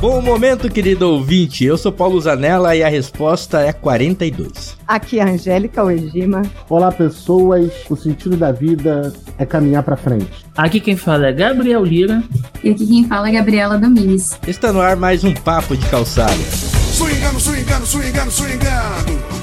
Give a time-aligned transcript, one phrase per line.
[0.00, 1.64] Bom momento, querido ouvinte.
[1.64, 4.76] Eu sou Paulo Zanella e a resposta é 42.
[4.86, 6.42] Aqui é a Angélica Oejima.
[6.68, 7.72] Olá, pessoas.
[7.88, 10.30] O sentido da vida é caminhar para frente.
[10.54, 12.22] Aqui quem fala é Gabriel Lira.
[12.62, 14.38] E aqui quem fala é Gabriela Domingues.
[14.46, 16.34] Está no ar mais um Papo de Calçada.
[16.92, 19.36] Swingando, swingando, swingando, swingando.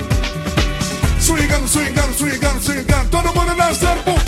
[1.20, 3.10] Swingando, swingando, swingando, swingando.
[3.10, 4.23] Todo mundo dançando por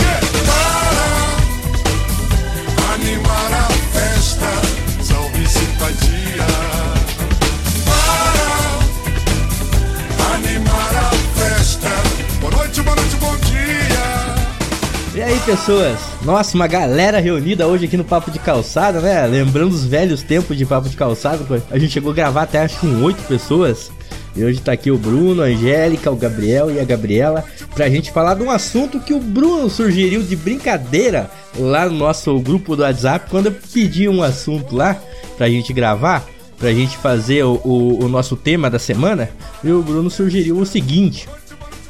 [15.25, 15.97] aí, pessoas?
[16.21, 19.25] Nossa, uma galera reunida hoje aqui no Papo de Calçada, né?
[19.25, 21.43] Lembrando os velhos tempos de Papo de Calçada.
[21.71, 23.91] A gente chegou a gravar até acho que com oito pessoas.
[24.35, 27.43] E hoje tá aqui o Bruno, a Angélica, o Gabriel e a Gabriela
[27.73, 32.37] pra gente falar de um assunto que o Bruno sugeriu de brincadeira lá no nosso
[32.39, 35.01] grupo do WhatsApp quando eu pedi um assunto lá
[35.37, 36.23] pra gente gravar,
[36.57, 39.29] pra gente fazer o, o, o nosso tema da semana.
[39.63, 41.27] E o Bruno sugeriu o seguinte: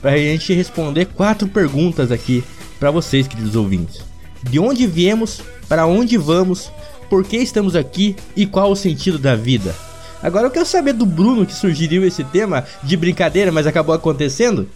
[0.02, 2.44] pra gente responder quatro perguntas aqui
[2.80, 4.02] para vocês, queridos ouvintes.
[4.44, 6.72] De onde viemos, para onde vamos,
[7.10, 9.76] por que estamos aqui e qual o sentido da vida?
[10.22, 14.68] Agora eu quero saber do Bruno que sugeriu esse tema de brincadeira, mas acabou acontecendo.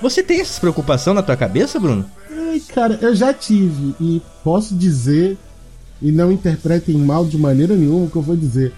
[0.00, 2.04] Você tem essa preocupação na tua cabeça, Bruno?
[2.30, 5.38] Ai, cara, eu já tive e posso dizer,
[6.02, 8.72] e não interpretem mal de maneira nenhuma o que eu vou dizer,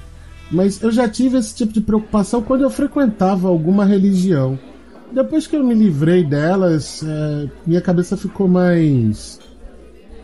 [0.50, 4.58] mas eu já tive esse tipo de preocupação quando eu frequentava alguma religião.
[5.12, 9.40] Depois que eu me livrei delas, é, minha cabeça ficou mais.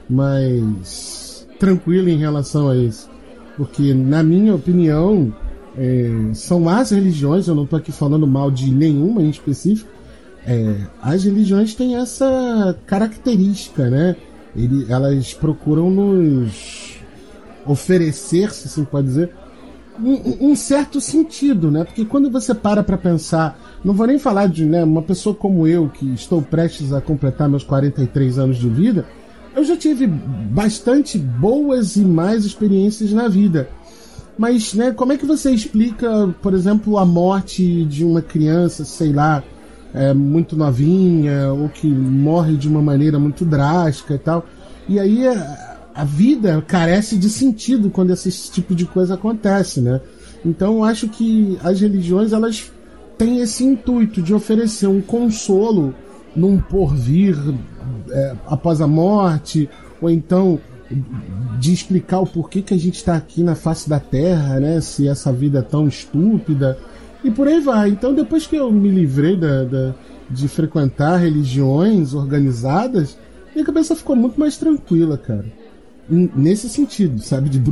[0.08, 1.46] mais.
[1.58, 3.10] tranquila em relação a isso.
[3.56, 5.32] Porque, na minha opinião,
[5.76, 9.90] é, são as religiões, eu não estou aqui falando mal de nenhuma em específico,
[10.46, 14.16] é, as religiões têm essa característica, né?
[14.54, 16.98] Ele, elas procuram nos
[17.66, 19.30] oferecer, se assim pode dizer,
[19.98, 21.84] um, um, certo sentido, né?
[21.84, 25.66] Porque quando você para para pensar, não vou nem falar de né, uma pessoa como
[25.66, 29.06] eu, que estou prestes a completar meus 43 anos de vida,
[29.54, 33.68] eu já tive bastante boas e mais experiências na vida.
[34.36, 39.12] Mas, né, como é que você explica, por exemplo, a morte de uma criança, sei
[39.12, 39.44] lá,
[39.94, 44.44] é, muito novinha, ou que morre de uma maneira muito drástica e tal?
[44.88, 45.24] E aí
[45.94, 50.00] a, vida carece de sentido quando esse tipo de coisa acontece, né?
[50.44, 52.70] Então eu acho que as religiões elas
[53.16, 55.94] têm esse intuito de oferecer um consolo
[56.34, 57.36] num porvir
[58.10, 59.68] é, após a morte,
[60.00, 60.60] ou então
[61.58, 64.80] de explicar o porquê que a gente está aqui na face da Terra, né?
[64.80, 66.78] Se essa vida é tão estúpida.
[67.22, 67.88] E por aí vai.
[67.88, 69.94] Então, depois que eu me livrei da, da,
[70.30, 73.16] de frequentar religiões organizadas,
[73.54, 75.46] minha cabeça ficou muito mais tranquila, cara.
[76.08, 77.48] Nesse sentido, sabe?
[77.48, 77.62] De,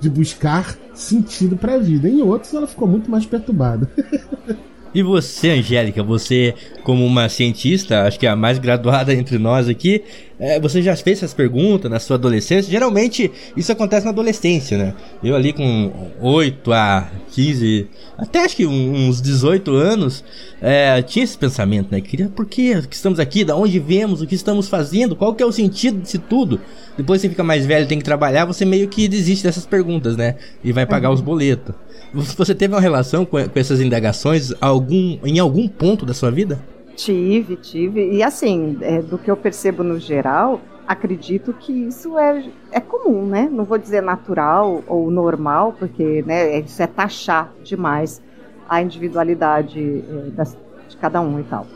[0.00, 2.08] de buscar sentido para a vida.
[2.08, 3.90] Em outros, ela ficou muito mais perturbada.
[4.96, 10.02] E você, Angélica, você, como uma cientista, acho que a mais graduada entre nós aqui,
[10.40, 12.72] é, você já fez essas perguntas na sua adolescência?
[12.72, 14.94] Geralmente isso acontece na adolescência, né?
[15.22, 20.24] Eu ali com 8 a 15, até acho que uns 18 anos,
[20.62, 22.00] é, tinha esse pensamento, né?
[22.00, 23.44] Queria, por que estamos aqui?
[23.44, 24.22] Da onde viemos?
[24.22, 25.14] O que estamos fazendo?
[25.14, 26.58] Qual que é o sentido disso tudo?
[26.96, 30.36] Depois você fica mais velho, tem que trabalhar, você meio que desiste dessas perguntas, né?
[30.64, 31.14] E vai pagar uhum.
[31.16, 31.74] os boletos.
[32.16, 36.58] Você teve uma relação com, com essas indagações algum, em algum ponto da sua vida?
[36.94, 38.10] Tive, tive.
[38.10, 43.26] E assim, é, do que eu percebo no geral, acredito que isso é, é comum,
[43.26, 43.48] né?
[43.52, 48.22] Não vou dizer natural ou normal, porque né, isso é taxar demais
[48.66, 50.56] a individualidade é, das,
[50.88, 51.66] de cada um e tal.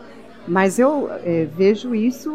[0.48, 2.32] Mas eu é, vejo isso,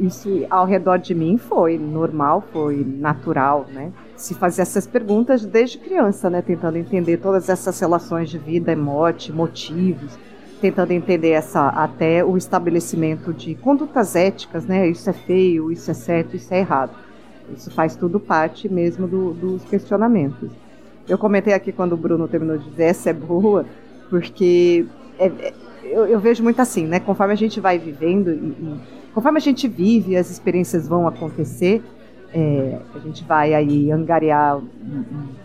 [0.00, 3.92] isso ao redor de mim foi normal, foi natural, né?
[4.16, 6.40] Se fazer essas perguntas desde criança, né?
[6.42, 10.18] Tentando entender todas essas relações de vida e morte, motivos,
[10.60, 14.88] tentando entender essa até o estabelecimento de condutas éticas, né?
[14.88, 16.92] Isso é feio, isso é certo, isso é errado.
[17.54, 20.50] Isso faz tudo parte mesmo do, dos questionamentos.
[21.08, 23.64] Eu comentei aqui quando o Bruno terminou de dizer essa é boa,
[24.10, 24.86] porque
[25.18, 25.54] é, é
[25.84, 26.98] eu, eu, vejo muito assim, né?
[26.98, 28.80] Conforme a gente vai vivendo e, e
[29.14, 31.80] conforme a gente vive, as experiências vão acontecer,
[32.32, 34.60] é, a gente vai aí angariar,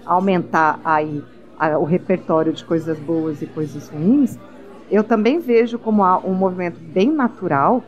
[0.05, 1.23] aumentar aí
[1.57, 4.37] a, o repertório de coisas boas e coisas ruins.
[4.89, 7.83] Eu também vejo como um movimento bem natural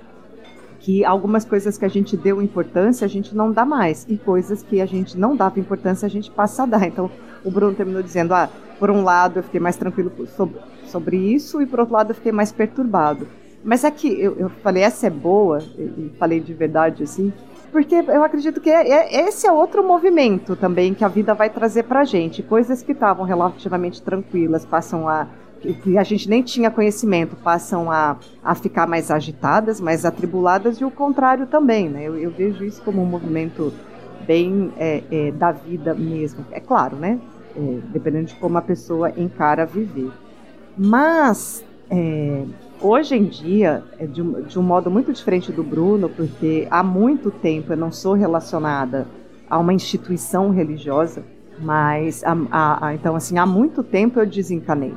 [0.80, 4.62] que algumas coisas que a gente deu importância a gente não dá mais e coisas
[4.62, 6.86] que a gente não dava importância a gente passa a dar.
[6.86, 7.10] Então
[7.44, 8.50] o Bruno terminou dizendo, ah,
[8.80, 12.16] por um lado eu fiquei mais tranquilo sobre, sobre isso e por outro lado eu
[12.16, 13.28] fiquei mais perturbado.
[13.63, 17.31] Mas é que eu, eu falei, essa é boa, e falei de verdade assim,
[17.74, 21.50] porque eu acredito que é, é, esse é outro movimento também que a vida vai
[21.50, 22.44] trazer pra gente.
[22.44, 25.28] Coisas que estavam relativamente tranquilas passam a.
[25.81, 30.86] que a gente nem tinha conhecimento, passam a, a ficar mais agitadas, mais atribuladas, e
[30.86, 32.04] o contrário também, né?
[32.04, 33.74] Eu, eu vejo isso como um movimento
[34.28, 36.46] bem é, é, da vida mesmo.
[36.52, 37.19] É claro, né?
[37.56, 40.12] É, dependendo de como a pessoa encara viver.
[40.78, 42.44] Mas é,
[42.83, 46.83] hoje em dia, é de um, de um modo muito diferente do Bruno, porque há
[46.83, 49.07] muito tempo eu não sou relacionada
[49.50, 51.24] a uma instituição religiosa,
[51.59, 54.94] mas a, a, a, então assim há muito tempo eu desencanei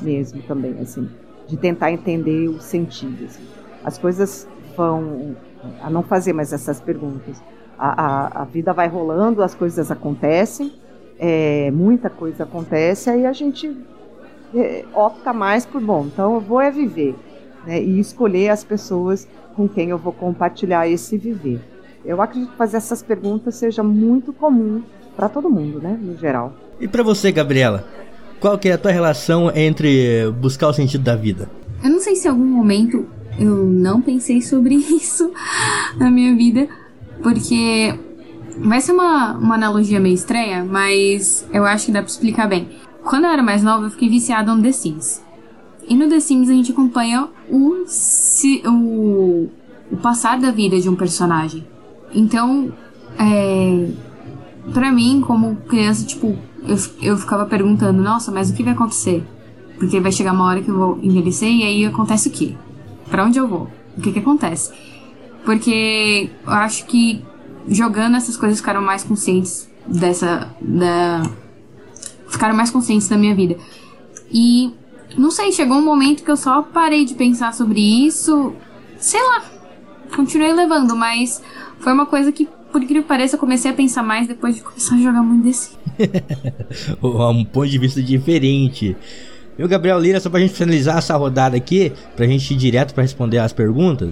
[0.00, 1.08] mesmo também assim
[1.46, 3.24] de tentar entender o sentido.
[3.24, 3.42] Assim.
[3.82, 4.46] As coisas
[4.76, 5.34] vão
[5.82, 7.42] a não fazer mais essas perguntas.
[7.78, 10.72] A, a, vida vai rolando, as coisas acontecem,
[11.18, 13.76] é, muita coisa acontece, aí a gente
[14.54, 17.14] é, opta mais por, bom, então eu vou é viver,
[17.68, 21.60] né, e escolher as pessoas com quem eu vou compartilhar esse viver.
[22.02, 24.82] Eu acredito que fazer essas perguntas seja muito comum
[25.14, 26.54] para todo mundo, né, no geral.
[26.80, 27.86] E para você, Gabriela,
[28.40, 31.50] qual que é a tua relação entre buscar o sentido da vida?
[31.84, 33.06] Eu não sei se em algum momento
[33.38, 35.30] eu não pensei sobre isso
[35.98, 36.66] na minha vida,
[37.22, 37.94] porque
[38.60, 42.68] vai ser uma, uma analogia meio estranha, mas eu acho que dá pra explicar bem.
[43.04, 45.27] Quando eu era mais nova, eu fiquei viciada no The Sims.
[45.88, 47.84] E no The Sims a gente acompanha o,
[48.66, 49.48] o,
[49.90, 51.66] o passar da vida de um personagem.
[52.14, 52.72] Então,
[53.18, 53.88] é,
[54.72, 56.36] pra mim, como criança, tipo,
[56.66, 59.24] eu, eu ficava perguntando, nossa, mas o que vai acontecer?
[59.78, 62.54] Porque vai chegar uma hora que eu vou envelhecer e aí acontece o quê?
[63.08, 63.68] Pra onde eu vou?
[63.96, 64.72] O que que acontece?
[65.44, 67.24] Porque eu acho que
[67.68, 70.48] jogando essas coisas ficaram mais conscientes dessa.
[70.60, 71.22] Da,
[72.28, 73.56] ficaram mais conscientes da minha vida.
[74.30, 74.74] E
[75.16, 78.54] não sei, chegou um momento que eu só parei de pensar sobre isso.
[78.98, 79.44] Sei lá,
[80.14, 81.42] continuei levando, mas
[81.78, 84.62] foi uma coisa que, por incrível que pareça, eu comecei a pensar mais depois de
[84.62, 85.70] começar a jogar muito desse.
[87.02, 88.96] um ponto de vista diferente.
[89.56, 93.02] Meu Gabriel Lira, só pra gente finalizar essa rodada aqui, pra gente ir direto para
[93.02, 94.10] responder as perguntas.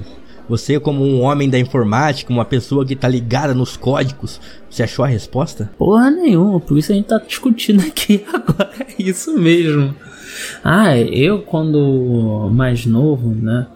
[0.48, 4.40] Você, como um homem da informática, uma pessoa que tá ligada nos códigos,
[4.70, 5.70] você achou a resposta?
[5.76, 8.70] Porra nenhuma, por isso a gente tá discutindo aqui agora.
[8.80, 9.94] É isso mesmo.
[10.62, 13.66] Ah, eu quando mais novo, né?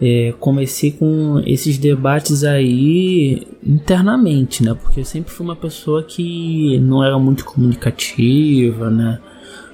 [0.00, 4.74] É, comecei com esses debates aí internamente, né?
[4.74, 9.18] Porque eu sempre fui uma pessoa que não era muito comunicativa, né?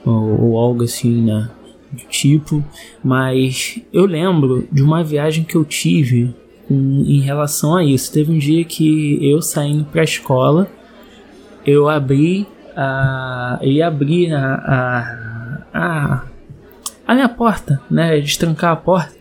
[0.04, 1.50] Ou, ou algo assim, né?
[1.94, 2.64] do tipo,
[3.02, 6.34] mas eu lembro de uma viagem que eu tive
[6.66, 6.74] com,
[7.06, 8.12] em relação a isso.
[8.12, 10.68] Teve um dia que eu saindo para a escola,
[11.64, 15.23] eu abri a, eu abri a, a,
[15.74, 16.22] a,
[17.04, 19.12] a minha porta, né, destrancar a porta.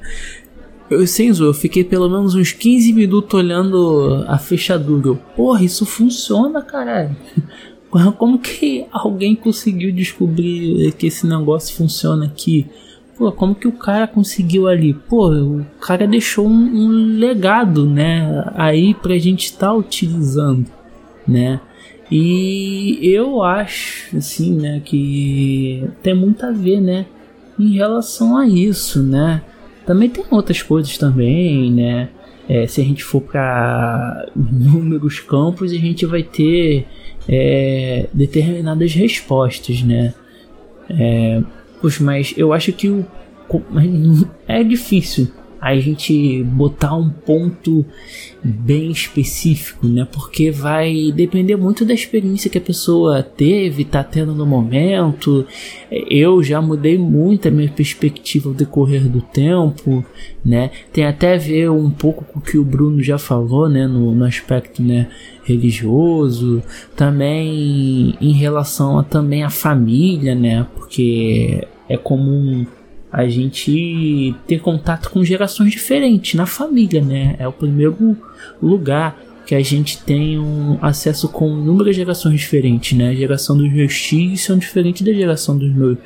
[0.89, 5.07] Eu, sem zoar, eu fiquei pelo menos uns 15 minutos olhando a fechadura.
[5.07, 7.15] Eu, Porra, isso funciona, caralho.
[8.17, 12.67] Como que alguém conseguiu descobrir que esse negócio funciona aqui?
[13.15, 14.95] Pô, como que o cara conseguiu ali?
[14.95, 16.87] Pô, o cara deixou um, um
[17.19, 18.51] legado, né?
[18.55, 20.65] Aí pra gente estar tá utilizando,
[21.27, 21.61] né?
[22.15, 27.07] E eu acho, assim, né, que tem muito a ver, né,
[27.59, 29.41] em relação a isso, né?
[29.83, 32.09] Também tem outras coisas também, né?
[32.47, 36.85] É, se a gente for para inúmeros campos, a gente vai ter
[37.27, 40.13] é, determinadas respostas, né?
[40.91, 41.41] É,
[41.81, 43.03] poxa, mas eu acho que o,
[44.47, 45.31] é difícil
[45.71, 47.85] a gente botar um ponto
[48.43, 50.05] bem específico, né?
[50.11, 55.45] Porque vai depender muito da experiência que a pessoa teve, tá tendo no momento.
[55.89, 60.03] Eu já mudei muito a minha perspectiva ao decorrer do tempo,
[60.43, 60.69] né?
[60.91, 63.87] Tem até a ver um pouco com o que o Bruno já falou, né?
[63.87, 65.07] No, no aspecto, né?
[65.45, 66.63] religioso,
[66.95, 70.65] também em relação a também a família, né?
[70.73, 72.65] Porque é comum
[73.13, 77.35] a gente ter contato com gerações diferentes na família, né?
[77.37, 78.17] É o primeiro
[78.59, 79.15] lugar
[79.45, 83.09] que a gente tem um acesso com inúmeras gerações diferentes, né?
[83.09, 85.97] A geração dos meus tios são diferentes da geração dos meus,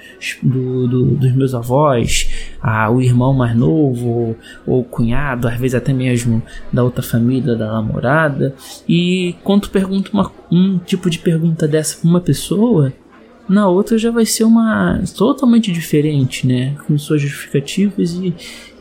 [0.44, 2.30] do, do, dos meus avós,
[2.62, 4.36] a, o irmão mais novo,
[4.66, 6.42] ou o cunhado, às vezes até mesmo
[6.74, 8.54] da outra família, da namorada.
[8.90, 12.92] E quando pergunta uma, um tipo de pergunta dessa pra uma pessoa,
[13.48, 16.76] na outra já vai ser uma totalmente diferente, né?
[16.86, 18.34] Com suas justificativas e,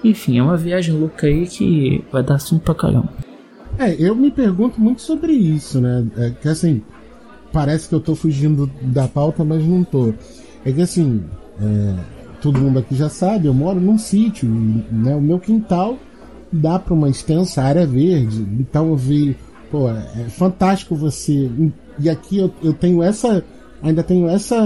[0.02, 3.08] enfim, é uma viagem louca aí que vai dar assunto pra caramba.
[3.78, 6.06] É, eu me pergunto muito sobre isso, né?
[6.16, 6.82] É que assim,
[7.52, 10.14] parece que eu tô fugindo da pauta, mas não tô.
[10.64, 11.22] É que assim,
[11.60, 11.94] é,
[12.40, 15.14] todo mundo aqui já sabe, eu moro num sítio, né?
[15.14, 15.98] O meu quintal
[16.50, 19.36] dá para uma extensa área verde, então eu vi
[19.70, 21.50] Pô, é fantástico você.
[21.98, 23.44] E aqui eu, eu tenho essa.
[23.82, 24.56] Ainda tenho essa,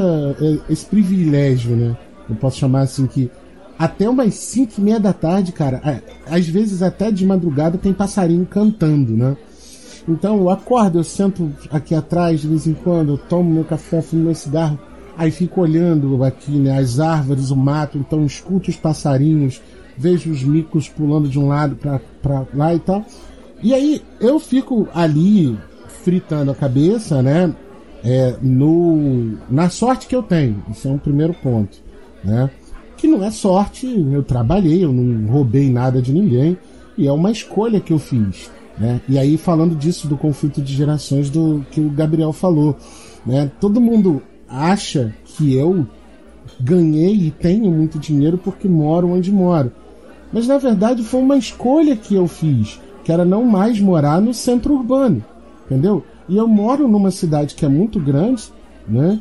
[0.69, 1.97] esse privilégio, né?
[2.29, 3.31] Eu posso chamar assim que
[3.79, 8.47] até umas 5 e meia da tarde, cara, às vezes até de madrugada tem passarinho
[8.47, 9.37] cantando, né?
[10.09, 14.02] Então eu acordo, eu sento aqui atrás de vez em quando, eu tomo meu café,
[14.02, 14.79] fumo meu cigarro,
[15.17, 19.61] aí fico olhando aqui, né, as árvores, o mato, então escuto os passarinhos,
[19.97, 23.05] vejo os micos pulando de um lado para lá e tal.
[23.62, 25.59] E aí eu fico ali
[26.02, 27.55] fritando a cabeça, né?
[28.02, 30.62] É, no, na sorte que eu tenho.
[30.71, 31.78] Isso é um primeiro ponto,
[32.25, 32.50] né?
[32.97, 36.57] Que não é sorte, eu trabalhei, eu não roubei nada de ninguém
[36.97, 38.50] e é uma escolha que eu fiz.
[38.78, 39.00] Né?
[39.09, 42.76] E aí, falando disso, do conflito de gerações do que o Gabriel falou,
[43.25, 43.50] né?
[43.61, 45.87] todo mundo acha que eu
[46.59, 49.73] ganhei e tenho muito dinheiro porque moro onde moro.
[50.33, 54.33] Mas na verdade foi uma escolha que eu fiz, que era não mais morar no
[54.33, 55.25] centro urbano,
[55.66, 56.04] entendeu?
[56.30, 58.44] E eu moro numa cidade que é muito grande,
[58.87, 59.20] né?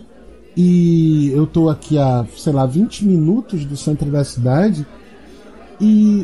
[0.56, 4.86] E eu tô aqui a, sei lá, 20 minutos do centro da cidade.
[5.82, 6.24] E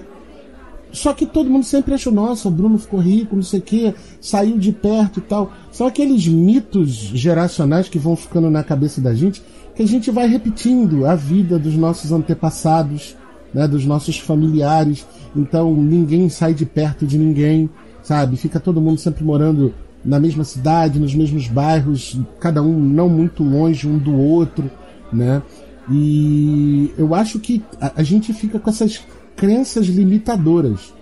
[0.92, 3.96] só que todo mundo sempre achou, nossa, o Bruno ficou rico, não sei o quê,
[4.22, 5.52] saiu de perto e tal.
[5.72, 9.42] São aqueles mitos geracionais que vão ficando na cabeça da gente,
[9.76, 13.18] que a gente vai repetindo a vida dos nossos antepassados,
[13.52, 15.04] né, dos nossos familiares.
[15.36, 17.72] Então ninguém sai de perto de ninguém,
[18.04, 18.38] sabe?
[18.38, 19.74] Fica todo mundo sempre morando
[20.06, 24.70] na mesma cidade, nos mesmos bairros, cada um não muito longe um do outro,
[25.12, 25.42] né?
[25.90, 29.02] E eu acho que a, a gente fica com essas
[29.36, 30.94] crenças limitadoras.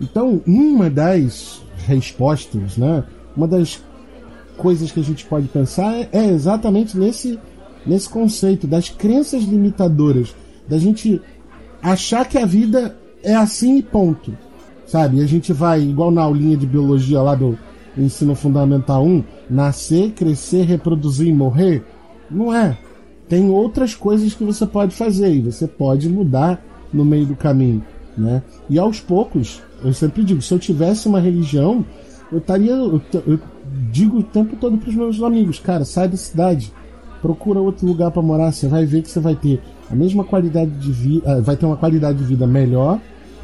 [0.00, 3.04] Então, uma das respostas, né,
[3.36, 3.82] uma das
[4.56, 7.38] coisas que a gente pode pensar é, é exatamente nesse,
[7.86, 10.34] nesse conceito das crenças limitadoras,
[10.66, 11.20] da gente
[11.82, 14.36] achar que a vida é assim e ponto.
[14.86, 15.18] Sabe?
[15.18, 17.58] E a gente vai, igual na aulinha de biologia lá do
[17.96, 21.84] ensino fundamental 1, nascer, crescer, reproduzir e morrer.
[22.30, 22.76] Não é.
[23.28, 26.62] Tem outras coisas que você pode fazer e você pode mudar
[26.92, 27.82] no meio do caminho,
[28.16, 28.42] né?
[28.68, 31.84] E aos poucos, eu sempre digo, se eu tivesse uma religião,
[32.30, 33.40] eu estaria, eu, eu
[33.90, 36.72] digo o tempo todo para os meus amigos, cara, sai da cidade,
[37.20, 39.60] procura outro lugar para morar, você vai ver que você vai ter
[39.90, 43.00] a mesma qualidade de vida, ah, vai ter uma qualidade de vida melhor,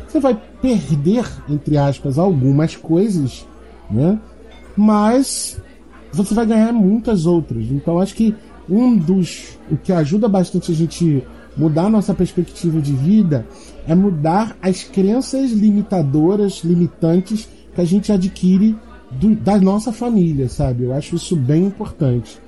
[0.06, 3.46] você vai perder entre aspas algumas coisas,
[3.90, 4.18] né?
[4.76, 5.60] Mas
[6.12, 7.64] você vai ganhar muitas outras.
[7.70, 8.34] Então acho que
[8.68, 11.22] um dos o que ajuda bastante a gente
[11.56, 13.46] Mudar nossa perspectiva de vida
[13.86, 18.74] é mudar as crenças limitadoras, limitantes que a gente adquire
[19.10, 20.84] do, da nossa família, sabe?
[20.84, 22.38] Eu acho isso bem importante.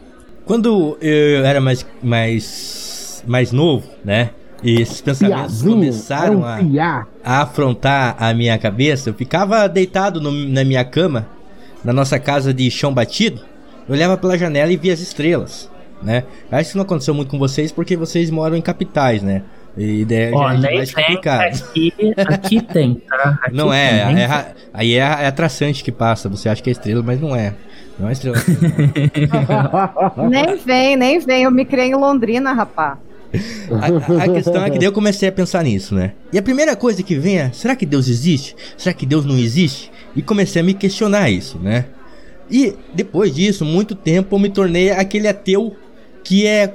[0.46, 4.30] Quando eu era mais, mais, mais novo, né?
[4.62, 9.10] E esses pensamentos Piazinho, começaram um a, a, afrontar a minha cabeça.
[9.10, 11.28] Eu ficava deitado no, na minha cama,
[11.84, 13.42] na nossa casa de chão batido.
[13.86, 15.68] Eu olhava pela janela e via as estrelas
[16.04, 16.24] né?
[16.52, 19.42] Acho que não aconteceu muito com vocês porque vocês moram em capitais, né?
[19.76, 21.64] E daí Ó, é mais complicado.
[21.70, 23.40] Aqui, aqui tem, tá?
[23.42, 26.28] Aqui não é, tem, é, aí é, é a traçante que passa.
[26.28, 27.54] Você acha que é estrela, mas não é.
[27.98, 28.36] Não é estrela.
[30.30, 31.42] nem vem, nem vem.
[31.42, 32.98] Eu me criei em Londrina, rapá.
[33.80, 36.12] A, a, questão é que daí eu comecei a pensar nisso, né?
[36.32, 38.54] E a primeira coisa que vem é: será que Deus existe?
[38.76, 39.90] Será que Deus não existe?
[40.14, 41.86] E comecei a me questionar isso, né?
[42.50, 45.74] E depois disso, muito tempo eu me tornei aquele ateu
[46.22, 46.72] que é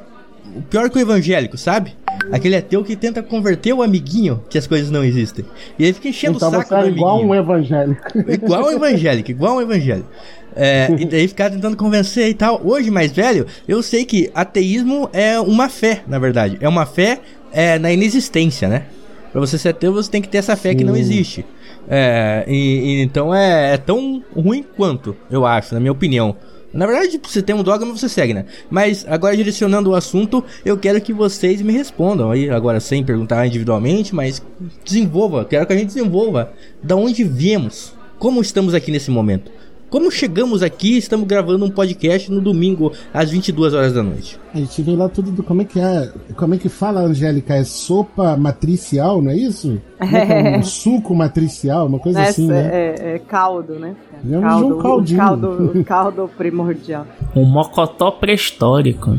[0.55, 1.95] o pior que o evangélico, sabe?
[2.31, 5.45] Aquele ateu que tenta converter o amiguinho que as coisas não existem.
[5.77, 8.01] E ele fica enchendo então o saco você é igual um evangélico.
[8.27, 10.09] Igual um evangélico, igual um evangélico.
[10.55, 12.61] É, e daí ficar tentando convencer e tal.
[12.63, 16.57] Hoje, mais velho, eu sei que ateísmo é uma fé, na verdade.
[16.59, 17.19] É uma fé
[17.51, 18.83] é, na inexistência, né?
[19.31, 20.77] Pra você ser ateu, você tem que ter essa fé Sim.
[20.77, 21.45] que não existe.
[21.89, 26.35] É, e, e então é, é tão ruim quanto, eu acho, na minha opinião.
[26.71, 28.45] Na verdade, se tem um dogma, você segue, né?
[28.69, 33.47] Mas agora direcionando o assunto, eu quero que vocês me respondam aí, agora sem perguntar
[33.47, 34.39] individualmente, mas
[34.85, 36.53] desenvolva, quero que a gente desenvolva
[36.83, 39.51] da onde viemos, como estamos aqui nesse momento.
[39.89, 44.39] Como chegamos aqui, estamos gravando um podcast no domingo às 22 horas da noite.
[44.53, 47.55] A gente vê lá tudo do como é que é, como é que fala, Angélica,
[47.55, 49.81] é sopa matricial, não é isso?
[49.99, 50.57] É.
[50.57, 52.69] Um suco matricial, uma coisa Essa, assim, né?
[52.71, 53.95] É, é caldo, né?
[54.23, 55.19] Vemos caldo, um caldinho.
[55.19, 57.05] Caldo, caldo primordial.
[57.35, 59.17] Um mocotó pré-histórico.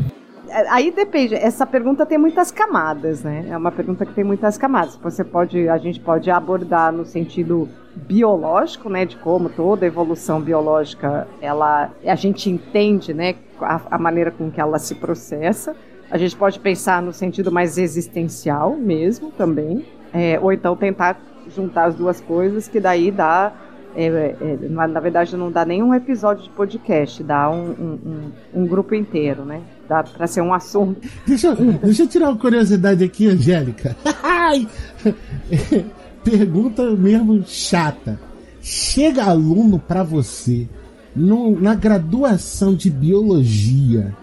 [0.49, 3.45] É, aí depende, essa pergunta tem muitas camadas, né?
[3.49, 4.97] É uma pergunta que tem muitas camadas.
[5.01, 11.27] Você pode, a gente pode abordar no sentido biológico, né, de como toda evolução biológica,
[11.41, 15.75] ela, a gente entende, né, a, a maneira com que ela se processa.
[16.09, 21.19] A gente pode pensar no sentido mais existencial mesmo, também, é, ou então tentar
[21.53, 23.53] juntar as duas coisas, que daí dá
[23.93, 28.65] É, é, na, verdade, não dá nenhum episódio de podcast, dá um, um, um, um
[28.65, 29.61] grupo inteiro, né?
[29.85, 31.05] Dá pra ser um assunto.
[31.27, 33.93] Deixa, deixa eu tirar uma curiosidade aqui, Angélica.
[36.23, 38.19] Pergunta mesmo chata.
[38.61, 40.67] Chega aluno pra você
[41.15, 44.15] no- na graduação de biologia,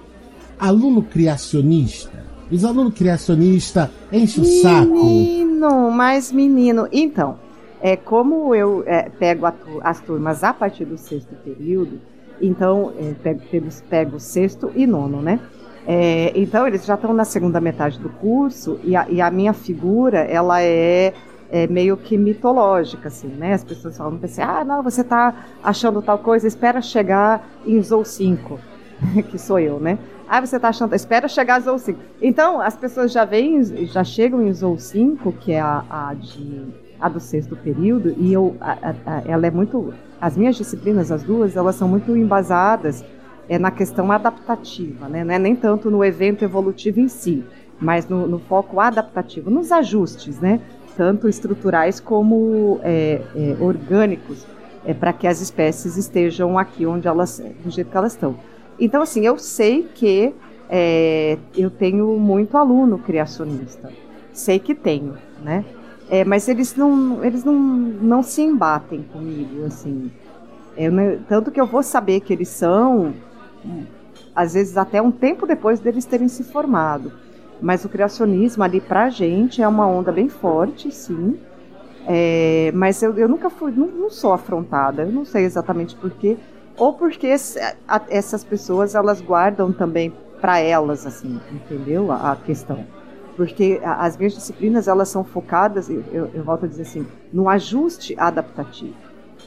[0.58, 2.24] aluno criacionista?
[2.50, 4.86] Os alunos criacionistas enchem o saco.
[4.94, 6.88] Menino, mas menino.
[6.92, 7.36] Então,
[7.80, 9.52] é como eu é, pego a
[9.82, 12.00] as turmas a partir do sexto período,
[12.40, 15.40] então é, pego, pego, pego sexto e nono, né?
[15.86, 19.52] É, então eles já estão na segunda metade do curso e a, e a minha
[19.52, 21.12] figura ela é,
[21.50, 23.54] é meio que mitológica, assim, né?
[23.54, 28.04] As pessoas falam assim, ah, não, você está achando tal coisa, espera chegar em Zou
[28.04, 28.58] 5,
[29.30, 29.98] que sou eu, né?
[30.28, 31.98] Ah, você está achando, espera chegar a Zou 5.
[32.20, 36.66] Então, as pessoas já vêm, já chegam em Zou 5, que é a, a de
[37.00, 41.22] a do sexto período, e eu, a- a- ela é muito, as minhas disciplinas, as
[41.22, 43.04] duas, elas são muito embasadas
[43.48, 45.22] é, na questão adaptativa, né?
[45.24, 47.44] Não é nem tanto no evento evolutivo em si,
[47.80, 50.60] mas no, no foco adaptativo, nos ajustes, né?
[50.98, 54.44] Tanto estruturais como é, é, orgânicos,
[54.84, 58.34] é, para que as espécies estejam aqui onde elas, do jeito que elas estão.
[58.80, 60.34] Então, assim, eu sei que
[60.68, 63.92] é, eu tenho muito aluno criacionista,
[64.32, 65.64] sei que tenho, né?
[66.10, 70.10] É, mas eles não, eles não, não se embatem comigo, assim.
[71.28, 73.14] Tanto que eu vou saber que eles são,
[74.34, 77.12] às vezes até um tempo depois deles terem se formado.
[77.60, 81.38] Mas o criacionismo ali pra gente é uma onda bem forte, sim.
[82.06, 86.36] É, mas eu, eu nunca fui, não, não sou afrontada, eu não sei exatamente porquê.
[86.76, 87.34] Ou porque
[87.88, 92.10] a- essas pessoas elas guardam também para elas, assim, entendeu?
[92.12, 92.86] A, a questão.
[93.36, 97.06] Porque a- as minhas disciplinas elas são focadas, eu, eu- eu volto a dizer assim,
[97.32, 98.94] no ajuste adaptativo.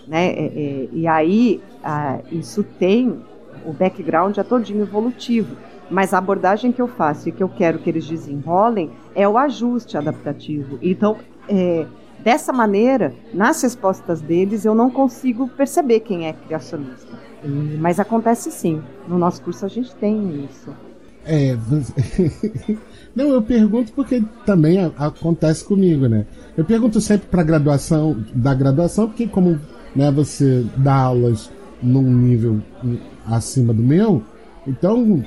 [0.07, 0.27] Né?
[0.33, 3.21] É, é, e aí ah, isso tem
[3.65, 5.55] o background é todinho evolutivo.
[5.91, 9.37] Mas a abordagem que eu faço e que eu quero que eles desenrolem é o
[9.37, 10.79] ajuste adaptativo.
[10.81, 11.17] Então,
[11.49, 11.85] é,
[12.23, 17.19] dessa maneira, nas respostas deles, eu não consigo perceber quem é criacionista.
[17.79, 18.81] Mas acontece sim.
[19.07, 20.73] No nosso curso a gente tem isso.
[21.25, 21.57] É,
[23.13, 26.25] não, eu pergunto porque também acontece comigo, né?
[26.57, 29.59] Eu pergunto sempre para graduação, da graduação, porque como
[29.95, 34.23] né, você dá aulas num nível hum, acima do meu,
[34.65, 35.23] então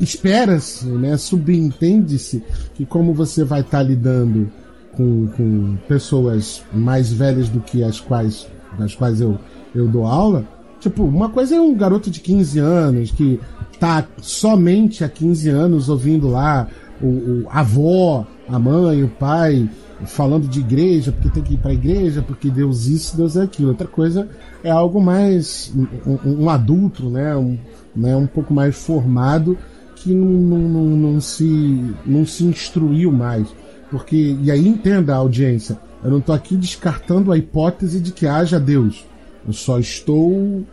[0.00, 2.42] espera-se, né, subentende-se
[2.74, 4.50] que como você vai estar lidando
[4.92, 8.46] com, com pessoas mais velhas do que as quais,
[8.78, 9.38] das quais eu,
[9.74, 10.44] eu dou aula,
[10.80, 13.40] tipo, uma coisa é um garoto de 15 anos que
[13.80, 16.68] tá somente há 15 anos ouvindo lá
[17.02, 19.68] o, o a avó, a mãe, o pai
[20.06, 23.42] falando de igreja, porque tem que ir para a igreja, porque Deus isso, Deus é
[23.42, 23.68] aquilo.
[23.70, 24.28] Outra coisa
[24.62, 27.56] é algo mais um, um- um adulto, né, um,
[27.96, 29.56] né, um pouco mais formado
[29.96, 33.46] que não, não, não, se não se instruiu mais.
[33.90, 38.26] Porque e aí entenda a audiência, eu não estou aqui descartando a hipótese de que
[38.26, 39.04] haja Deus.
[39.46, 40.64] Eu só estou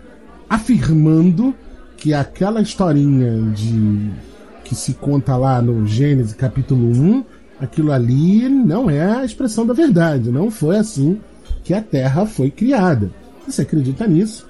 [0.49, 1.53] afirmando
[1.97, 4.11] que aquela historinha de
[4.63, 7.23] que se conta lá no Gênesis capítulo 1,
[7.59, 11.19] aquilo ali não é a expressão da verdade, não foi assim
[11.63, 13.11] que a Terra foi criada.
[13.45, 14.47] Você acredita nisso?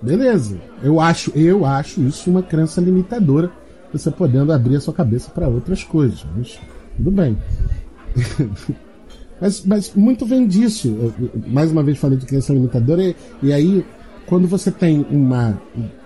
[0.00, 0.60] Beleza.
[0.82, 3.50] Eu acho, eu acho isso uma crença limitadora,
[3.98, 6.58] você podendo abrir a sua cabeça para outras coisas, mas
[6.96, 7.36] tudo bem.
[9.40, 10.88] Mas, mas muito vem disso.
[10.88, 13.84] Eu- mais uma vez falei de crença limitadora, e, e aí,
[14.26, 15.60] quando você tem uma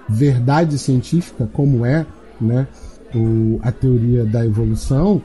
[0.08, 2.06] verdade científica, como é
[2.40, 2.66] né,
[3.14, 5.20] o, a teoria da evolução,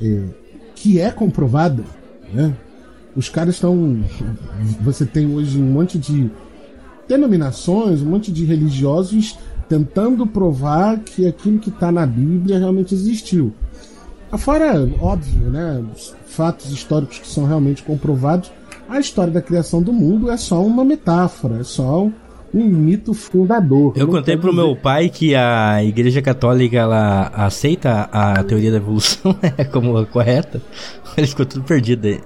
[0.00, 0.24] é,
[0.74, 1.84] que é comprovada,
[2.32, 2.56] né?
[3.14, 4.02] Os caras estão.
[4.80, 6.30] Você tem hoje um monte de
[7.06, 9.38] denominações, um monte de religiosos
[9.72, 13.54] tentando provar que aquilo que está na Bíblia realmente existiu.
[14.30, 18.52] Afora, óbvio, né, os fatos históricos que são realmente comprovados,
[18.86, 22.10] a história da criação do mundo é só uma metáfora, é só
[22.54, 23.92] um, mito fundador.
[23.96, 28.76] Eu contei pro dizer- meu pai que a Igreja Católica ela aceita a teoria da
[28.76, 30.60] evolução né, como correta.
[31.16, 32.20] Ele ficou tudo perdido aí.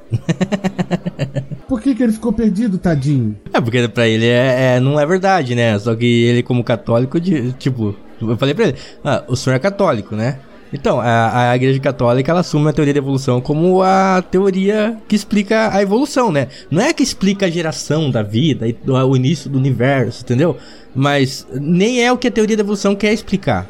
[1.69, 3.37] Por que, que ele ficou perdido, tadinho?
[3.53, 5.79] É, porque pra ele é, é- não é verdade, né?
[5.79, 9.59] Só que ele, como católico, de- tipo, eu falei pra ele: ah, o senhor é
[9.59, 10.39] católico, né?
[10.73, 15.15] Então, a, a Igreja Católica ela assume a teoria da evolução como a teoria que
[15.15, 16.49] explica a evolução, né?
[16.71, 20.57] Não é a que explica a geração da vida, e o início do universo, entendeu?
[20.95, 23.69] Mas nem é o que a teoria da evolução quer explicar.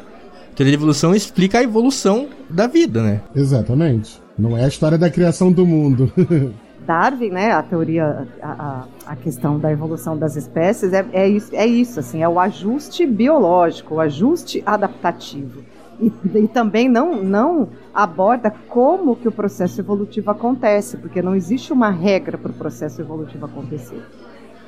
[0.51, 3.21] A teoria da evolução explica a evolução da vida, né?
[3.35, 4.19] Exatamente.
[4.37, 6.11] Não é a história da criação do mundo.
[6.87, 11.65] Darwin, né, a teoria, a, a, questão da evolução das espécies é, é, isso, é
[11.65, 15.63] isso, assim, é o ajuste biológico, o ajuste adaptativo.
[15.99, 21.73] E, e, também não, não aborda como que o processo evolutivo acontece, porque não existe
[21.73, 24.03] uma regra para o processo evolutivo acontecer.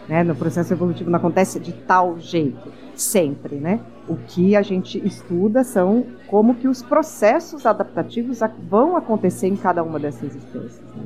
[0.08, 0.24] Né?
[0.24, 3.58] No processo evolutivo não acontece de tal jeito, sempre.
[3.58, 3.80] Né?
[4.08, 9.84] O que a gente estuda são como que os processos adaptativos vão acontecer em cada
[9.84, 10.82] uma dessas espécies.
[10.96, 11.04] Né?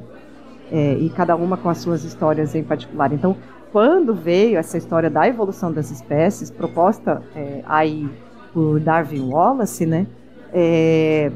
[0.72, 3.12] É, e cada uma com as suas histórias em particular.
[3.12, 3.36] Então,
[3.74, 8.10] quando veio essa história da evolução das espécies, proposta é, aí
[8.54, 10.06] por Darwin Wallace, né,
[10.54, 11.32] é,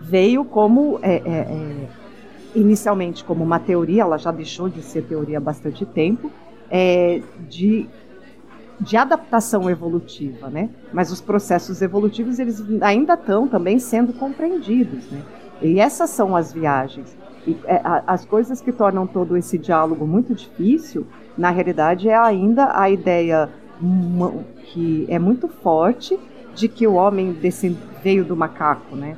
[0.00, 1.88] veio como é, é, é,
[2.54, 6.30] inicialmente como uma teoria, ela já deixou de ser teoria há bastante tempo,
[6.70, 7.88] é, de,
[8.80, 10.70] de adaptação evolutiva, né?
[10.92, 15.22] Mas os processos evolutivos eles ainda estão também sendo compreendidos, né?
[15.60, 17.16] E essas são as viagens.
[17.46, 22.78] E, é, as coisas que tornam todo esse diálogo muito difícil, na realidade, é ainda
[22.78, 23.48] a ideia
[24.66, 26.18] que é muito forte
[26.54, 27.36] de que o homem
[28.02, 29.16] veio do macaco, né?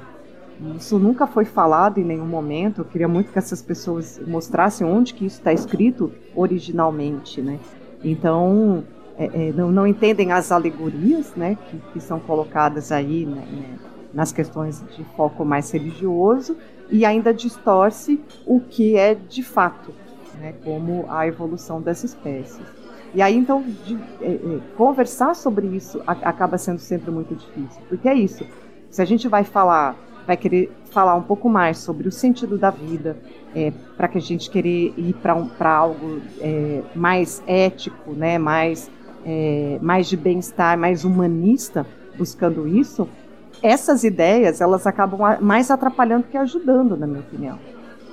[0.77, 2.83] Isso nunca foi falado em nenhum momento.
[2.83, 7.59] Eu queria muito que essas pessoas mostrassem onde que isso está escrito originalmente, né?
[8.05, 8.85] Então,
[9.16, 13.79] é, é, não, não, entendem as alegorias, né, que, que são colocadas aí né, né,
[14.14, 16.57] nas questões de foco mais religioso
[16.90, 19.92] e ainda distorce o que é de fato,
[20.38, 22.66] né, como a evolução das espécies.
[23.14, 27.83] E aí, então, de, é, é, conversar sobre isso a, acaba sendo sempre muito difícil.
[27.88, 28.46] Porque é isso.
[28.88, 29.96] Se a gente vai falar,
[30.27, 33.16] vai querer falar um pouco mais sobre o sentido da vida,
[33.55, 38.90] é, para que a gente querer ir para um, algo é, mais ético, né, mais,
[39.25, 43.09] é, mais de bem-estar, mais humanista, buscando isso,
[43.62, 47.59] essas ideias elas acabam mais atrapalhando que ajudando, na minha opinião.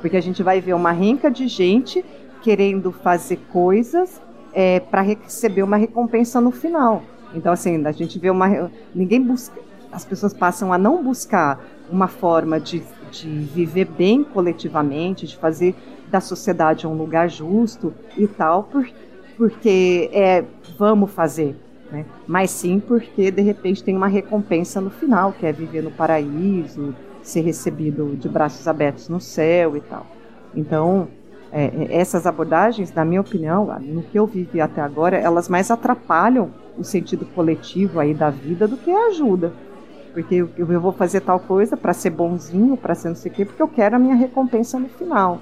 [0.01, 2.03] Porque a gente vai ver uma renca de gente
[2.41, 4.21] querendo fazer coisas
[4.57, 7.03] é, para receber uma recompensa no final.
[7.31, 8.71] Então, assim, a gente vê uma.
[8.93, 9.61] Ninguém busca.
[9.91, 15.75] As pessoas passam a não buscar uma forma de, de viver bem coletivamente, de fazer
[16.09, 18.89] da sociedade um lugar justo e tal, por,
[19.37, 20.43] porque é
[20.77, 21.55] vamos fazer,
[21.91, 22.05] né?
[22.25, 26.95] mas sim porque de repente tem uma recompensa no final, que é viver no paraíso,
[27.21, 30.07] ser recebido de braços abertos no céu e tal.
[30.55, 31.09] Então,
[31.51, 36.51] é, essas abordagens, na minha opinião, no que eu vivi até agora, elas mais atrapalham
[36.77, 39.53] o sentido coletivo aí da vida do que ajuda.
[40.13, 43.35] Porque eu, eu vou fazer tal coisa para ser bonzinho, para ser não sei o
[43.35, 45.39] quê, porque eu quero a minha recompensa no final.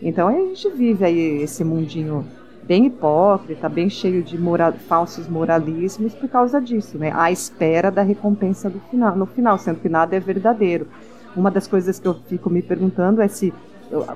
[0.00, 2.24] Então a gente vive aí esse mundinho
[2.62, 7.12] bem hipócrita, bem cheio de mora falsos moralismos por causa disso, né?
[7.14, 10.86] À espera da recompensa do final, no final, sendo que nada é verdadeiro.
[11.34, 13.52] Uma das coisas que eu fico me perguntando é se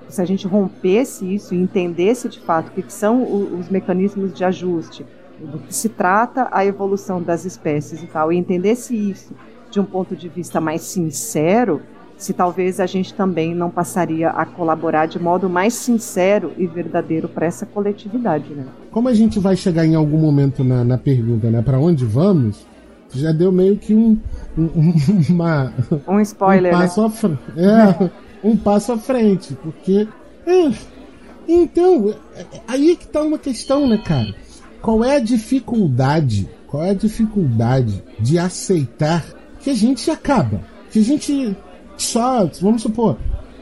[0.09, 3.23] se a gente rompesse isso e entendesse de fato o que são
[3.59, 5.05] os mecanismos de ajuste,
[5.39, 9.35] do que se trata a evolução das espécies e tal, e entendesse isso
[9.71, 11.83] de um ponto de vista mais sincero,
[12.17, 17.29] se talvez a gente também não passaria a colaborar de modo mais sincero e verdadeiro
[17.29, 18.65] para essa coletividade, né?
[18.91, 21.61] Como a gente vai chegar em algum momento na, na pergunta, né?
[21.61, 22.67] Para onde vamos?
[23.13, 24.19] Já deu meio que um,
[24.57, 24.95] um
[25.29, 25.73] uma
[26.09, 27.07] um spoiler, um passo né?
[27.07, 27.39] à frente.
[27.57, 28.11] É,
[28.47, 30.07] um passo à frente, porque.
[30.47, 30.73] É,
[31.49, 34.35] então, é, é, aí que tá uma questão, né, cara?
[34.81, 36.49] Qual é a dificuldade?
[36.67, 39.25] Qual é a dificuldade de aceitar
[39.61, 40.61] que a gente acaba?
[40.91, 41.57] Que a gente
[41.97, 43.17] só, vamos supor,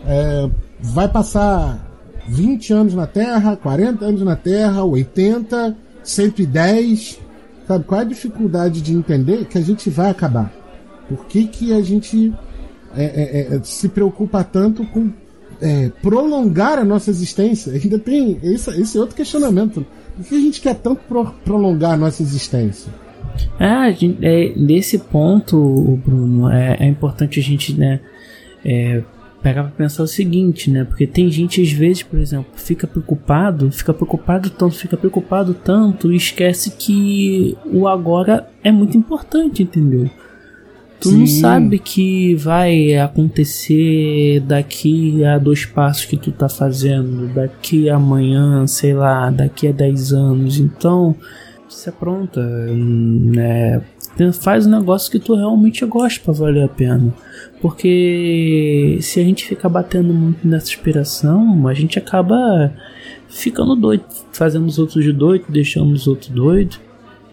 [0.06, 1.90] é, vai passar
[2.28, 7.20] 20 anos na Terra, 40 anos na Terra, 80, 110.
[7.66, 7.84] Sabe?
[7.84, 10.52] Qual é a dificuldade de entender que a gente vai acabar?
[11.08, 12.32] Por que, que a gente
[12.96, 15.10] é, é, é, se preocupa tanto com
[15.60, 17.72] é, prolongar a nossa existência.
[17.74, 19.84] Ainda tem esse, esse outro questionamento.
[20.16, 22.92] Por que a gente quer tanto pro, prolongar a nossa existência?
[23.58, 28.00] Ah, é, nesse ponto, Bruno, é, é importante a gente né,
[28.64, 29.02] é,
[29.42, 30.84] pegar para pensar o seguinte, né?
[30.84, 36.12] Porque tem gente às vezes, por exemplo, fica preocupado, fica preocupado tanto, fica preocupado tanto
[36.12, 40.08] e esquece que o agora é muito importante, entendeu?
[41.04, 41.18] Tu Sim.
[41.18, 47.96] não sabe que vai acontecer daqui a dois passos que tu tá fazendo, daqui a
[47.96, 50.58] amanhã, sei lá, daqui a dez anos.
[50.58, 51.14] Então,
[51.68, 53.82] se apronta, né?
[54.40, 57.12] Faz um negócio que tu realmente gosta para valer a pena.
[57.60, 62.72] Porque se a gente ficar batendo muito nessa inspiração, a gente acaba
[63.28, 66.80] ficando doido, fazendo os outros de doido, deixando os outros doidos,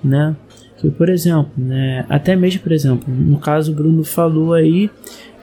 [0.03, 0.36] né?
[0.81, 4.89] Que, por exemplo, né, até mesmo, por exemplo, no caso o Bruno falou aí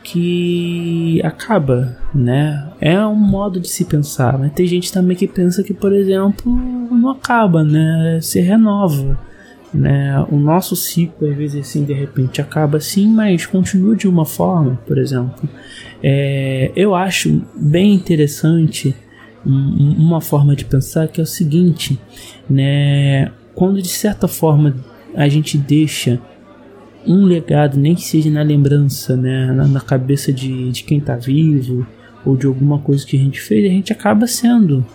[0.03, 2.67] que acaba, né?
[2.81, 6.51] É um modo de se pensar, mas tem gente também que pensa que, por exemplo,
[6.91, 8.19] não acaba, né?
[8.21, 9.19] Se renova,
[9.73, 10.25] né?
[10.31, 14.81] O nosso ciclo às vezes assim de repente acaba assim, mas continua de uma forma,
[14.87, 15.49] por exemplo.
[16.03, 18.97] É, eu acho bem interessante
[19.45, 21.99] uma forma de pensar que é o seguinte,
[22.49, 23.31] né?
[23.55, 24.75] Quando de certa forma
[25.19, 26.21] a gente deixa
[27.05, 31.17] um legado, nem que seja na lembrança, né, na, na cabeça de, de quem está
[31.17, 31.85] vivo,
[32.25, 34.87] ou de alguma coisa que a gente fez, a gente acaba sendo,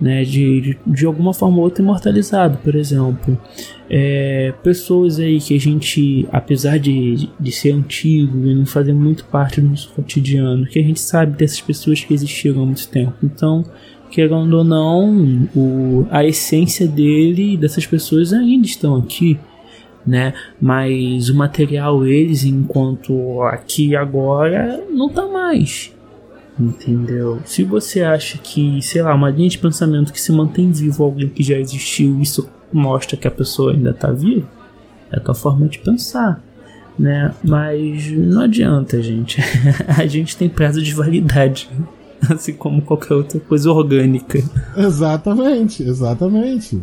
[0.00, 3.38] né, de, de, de alguma forma ou outra imortalizado, por exemplo.
[3.90, 9.26] É, pessoas aí que a gente, apesar de, de ser antigo e não fazer muito
[9.26, 13.14] parte do nosso cotidiano, que a gente sabe dessas pessoas que existiram há muito tempo.
[13.22, 13.62] Então,
[14.10, 19.38] querendo ou não, o, a essência dele, dessas pessoas ainda estão aqui
[20.06, 20.34] né?
[20.60, 25.92] Mas o material eles, enquanto aqui agora, não tá mais.
[26.58, 27.40] Entendeu?
[27.44, 31.28] Se você acha que, sei lá, uma linha de pensamento que se mantém vivo alguém
[31.28, 34.48] que já existiu, isso mostra que a pessoa ainda tá viva,
[35.12, 36.42] é a tua forma de pensar,
[36.98, 37.34] né?
[37.44, 39.38] Mas não adianta, gente.
[39.86, 41.68] a gente tem prazo de validade,
[42.30, 44.42] assim como qualquer outra coisa orgânica.
[44.76, 46.82] Exatamente, exatamente.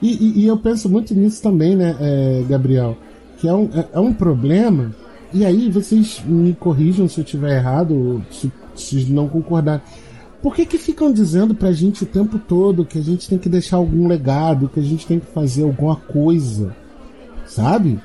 [0.00, 2.96] E, e, e eu penso muito nisso também, né, é, Gabriel?
[3.38, 4.94] Que é um, é, é, um problema.
[5.32, 9.84] E aí vocês me corrijam se eu estiver errado, se, se não concordar.
[10.42, 13.48] Por que, que ficam dizendo pra gente o tempo todo que a gente tem que
[13.48, 16.76] deixar algum legado, que a gente tem que fazer alguma coisa?
[17.46, 17.98] Sabe?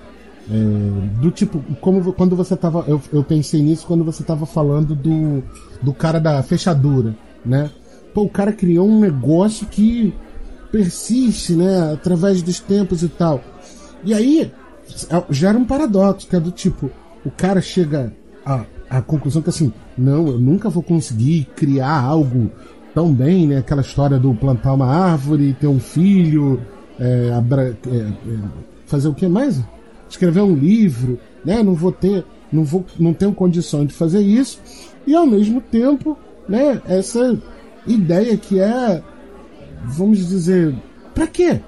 [0.49, 2.83] É, do tipo, como quando você tava.
[2.87, 5.43] Eu, eu pensei nisso quando você tava falando do,
[5.81, 7.69] do cara da fechadura, né?
[8.13, 10.13] Pô, o cara criou um negócio que
[10.71, 13.41] persiste, né, através dos tempos e tal.
[14.03, 14.51] E aí
[15.29, 16.89] gera um paradoxo, que é do tipo,
[17.25, 18.13] o cara chega
[18.45, 22.51] à, à conclusão que assim, não, eu nunca vou conseguir criar algo
[22.93, 23.57] tão bem, né?
[23.57, 26.61] Aquela história do plantar uma árvore, ter um filho,
[26.99, 28.13] é, abra, é, é,
[28.85, 29.61] fazer o que mais?
[30.09, 31.61] Escrever um livro, né?
[31.61, 34.59] Não vou ter, não vou, não tenho condição de fazer isso.
[35.05, 36.81] E ao mesmo tempo, né?
[36.87, 37.37] Essa
[37.85, 39.03] ideia que é
[39.83, 40.75] vamos dizer,
[41.13, 41.59] para quê?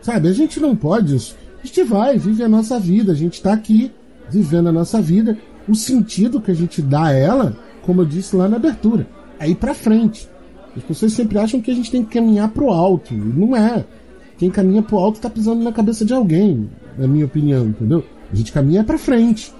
[0.00, 1.36] Sabe, a gente não pode isso.
[1.62, 3.90] A gente vai, vive a nossa vida, a gente está aqui
[4.30, 5.36] vivendo a nossa vida.
[5.68, 9.06] O sentido que a gente dá a ela, como eu disse lá na abertura,
[9.38, 10.28] é ir para frente.
[10.76, 13.12] As pessoas sempre acham que a gente tem que caminhar pro alto.
[13.12, 13.84] E não é.
[14.38, 18.04] Quem caminha pro alto tá pisando na cabeça de alguém, na minha opinião, entendeu?
[18.32, 19.52] A gente caminha para frente.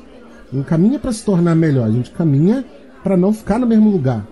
[0.53, 2.65] Não caminha para se tornar melhor, a gente caminha
[3.03, 4.27] para não ficar no mesmo lugar.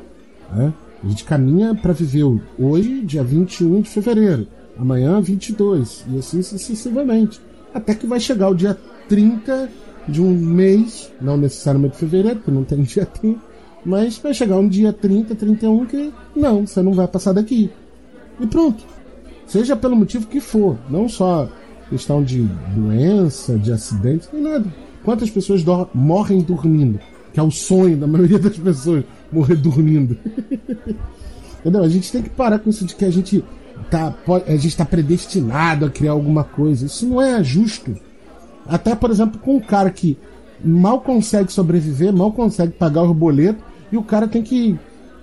[0.54, 0.72] Né?
[1.06, 2.24] A gente caminha para viver
[2.58, 7.40] hoje, dia 21 de fevereiro, amanhã 22, e assim sucessivamente.
[7.72, 8.76] Até que vai chegar o dia
[9.08, 9.70] 30
[10.08, 13.38] de um mês, não necessariamente fevereiro, porque não tem dia 30,
[13.84, 17.70] mas vai chegar um dia 30, 31 que não, você não vai passar daqui.
[18.40, 18.82] E pronto.
[19.46, 21.48] Seja pelo motivo que for, não só
[21.88, 24.66] questão de doença, de acidente, nem nada.
[25.04, 25.64] Quantas pessoas
[25.94, 26.98] morrem dormindo?
[27.32, 30.16] Que é o sonho da maioria das pessoas morrer dormindo.
[31.60, 31.82] Entendeu?
[31.82, 33.44] A gente tem que parar com isso de que a gente
[33.90, 34.14] tá,
[34.46, 36.86] a gente está predestinado a criar alguma coisa.
[36.86, 37.96] Isso não é justo.
[38.66, 40.16] Até, por exemplo, com um cara que
[40.64, 44.78] mal consegue sobreviver, mal consegue pagar o boleto, e o cara tem que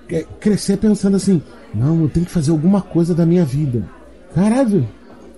[0.10, 1.42] é, crescer pensando assim:
[1.74, 3.88] não, eu tenho que fazer alguma coisa da minha vida.
[4.34, 4.88] Caralho!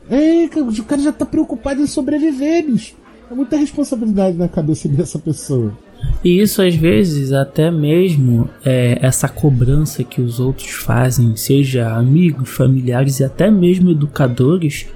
[0.09, 2.95] É, o cara já tá preocupado em sobreviver, bicho.
[3.29, 5.75] É muita responsabilidade na cabeça dessa pessoa.
[6.23, 12.49] E isso às vezes até mesmo é, essa cobrança que os outros fazem, seja amigos,
[12.49, 14.87] familiares e até mesmo educadores,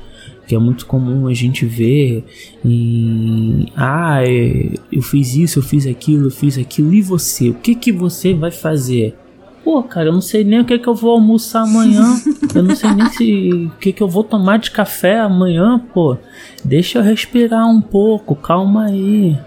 [0.48, 2.26] que é muito comum a gente ver
[2.65, 7.50] em ah, é, eu fiz isso, eu fiz aquilo, eu fiz aquilo, e você?
[7.50, 9.15] O que que você vai fazer?
[9.63, 12.19] Pô, cara, eu não sei nem o que que eu vou almoçar amanhã.
[12.56, 16.17] eu não sei nem se o que que eu vou tomar de café amanhã, pô.
[16.65, 19.38] Deixa eu respirar um pouco, calma aí.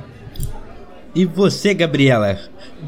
[1.14, 2.38] E você, Gabriela?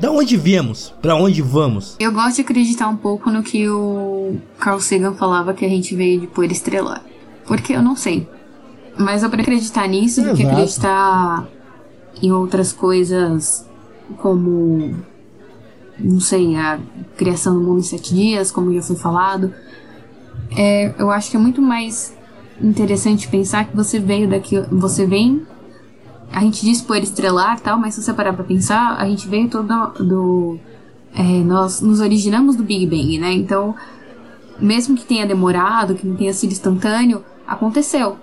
[0.00, 0.94] Da onde viemos?
[1.02, 1.96] Para onde vamos?
[2.00, 5.94] Eu gosto de acreditar um pouco no que o Carl Sagan falava que a gente
[5.94, 7.02] veio de poeira estrelar.
[7.46, 8.26] Porque eu não sei.
[8.96, 11.46] Mas eu prefiro acreditar nisso do que acreditar
[12.22, 13.68] em outras coisas
[14.18, 14.94] como
[15.98, 16.78] não sei, a
[17.16, 19.52] criação do mundo em sete dias, como já foi falado.
[20.56, 22.16] É, eu acho que é muito mais
[22.60, 25.46] interessante pensar que você veio daqui, você vem
[26.34, 29.48] a gente diz poeira estrelar tal, mas se você parar pra pensar, a gente veio
[29.48, 29.68] todo
[30.02, 30.58] do.
[31.14, 33.32] É, nós nos originamos do Big Bang, né?
[33.32, 33.72] Então,
[34.58, 38.16] mesmo que tenha demorado, que não tenha sido instantâneo, aconteceu.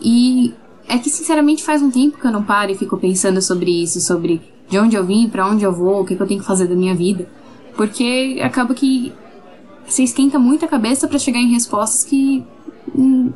[0.00, 0.52] E
[0.88, 4.00] é que, sinceramente, faz um tempo que eu não paro e fico pensando sobre isso,
[4.00, 6.46] sobre de onde eu vim, para onde eu vou, o que, que eu tenho que
[6.46, 7.28] fazer da minha vida.
[7.76, 9.12] Porque acaba que
[9.86, 12.44] você esquenta muito a cabeça para chegar em respostas que,
[12.92, 13.32] hum,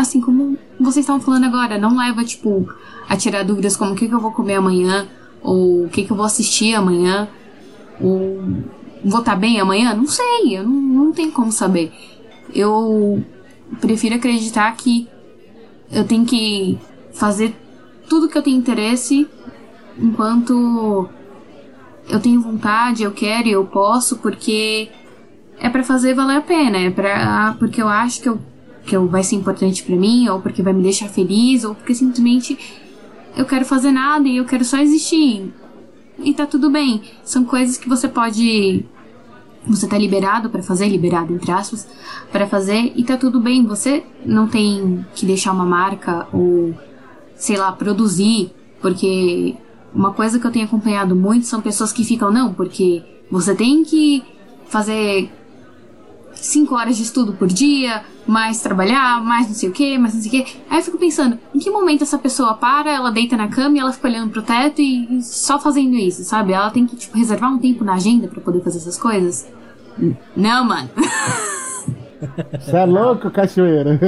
[0.00, 2.68] assim como vocês estavam falando agora, não leva, tipo,
[3.08, 5.06] a tirar dúvidas como o que, que eu vou comer amanhã,
[5.42, 7.28] ou o que, que eu vou assistir amanhã,
[8.00, 8.40] ou
[9.04, 9.94] vou estar tá bem amanhã?
[9.94, 11.92] Não sei, eu não, não tenho como saber.
[12.54, 13.22] Eu
[13.80, 15.08] prefiro acreditar que
[15.90, 16.78] eu tenho que
[17.12, 17.54] fazer
[18.08, 19.28] tudo que eu tenho interesse
[19.98, 21.08] enquanto
[22.08, 24.88] eu tenho vontade, eu quero e eu posso, porque
[25.60, 28.40] é para fazer valer a pena, é para porque eu acho que eu
[28.88, 31.94] que eu, vai ser importante para mim, ou porque vai me deixar feliz, ou porque
[31.94, 32.58] simplesmente
[33.36, 35.52] eu quero fazer nada e eu quero só existir.
[36.18, 37.02] E tá tudo bem.
[37.22, 38.84] São coisas que você pode
[39.66, 41.86] você tá liberado para fazer, liberado entre aspas,
[42.32, 43.66] para fazer e tá tudo bem.
[43.66, 46.74] Você não tem que deixar uma marca ou
[47.36, 49.54] sei lá, produzir, porque
[49.94, 53.84] uma coisa que eu tenho acompanhado muito são pessoas que ficam, não, porque você tem
[53.84, 54.24] que
[54.66, 55.30] fazer
[56.40, 60.22] cinco horas de estudo por dia, mais trabalhar, mais não sei o que, mais não
[60.22, 60.56] sei o que.
[60.70, 63.80] Aí eu fico pensando, em que momento essa pessoa para, ela deita na cama e
[63.80, 66.52] ela fica olhando pro teto e, só fazendo isso, sabe?
[66.52, 69.48] Ela tem que, tipo, reservar um tempo na agenda para poder fazer essas coisas.
[70.36, 70.88] Não, mano.
[72.58, 73.98] Você é louco, cachoeira?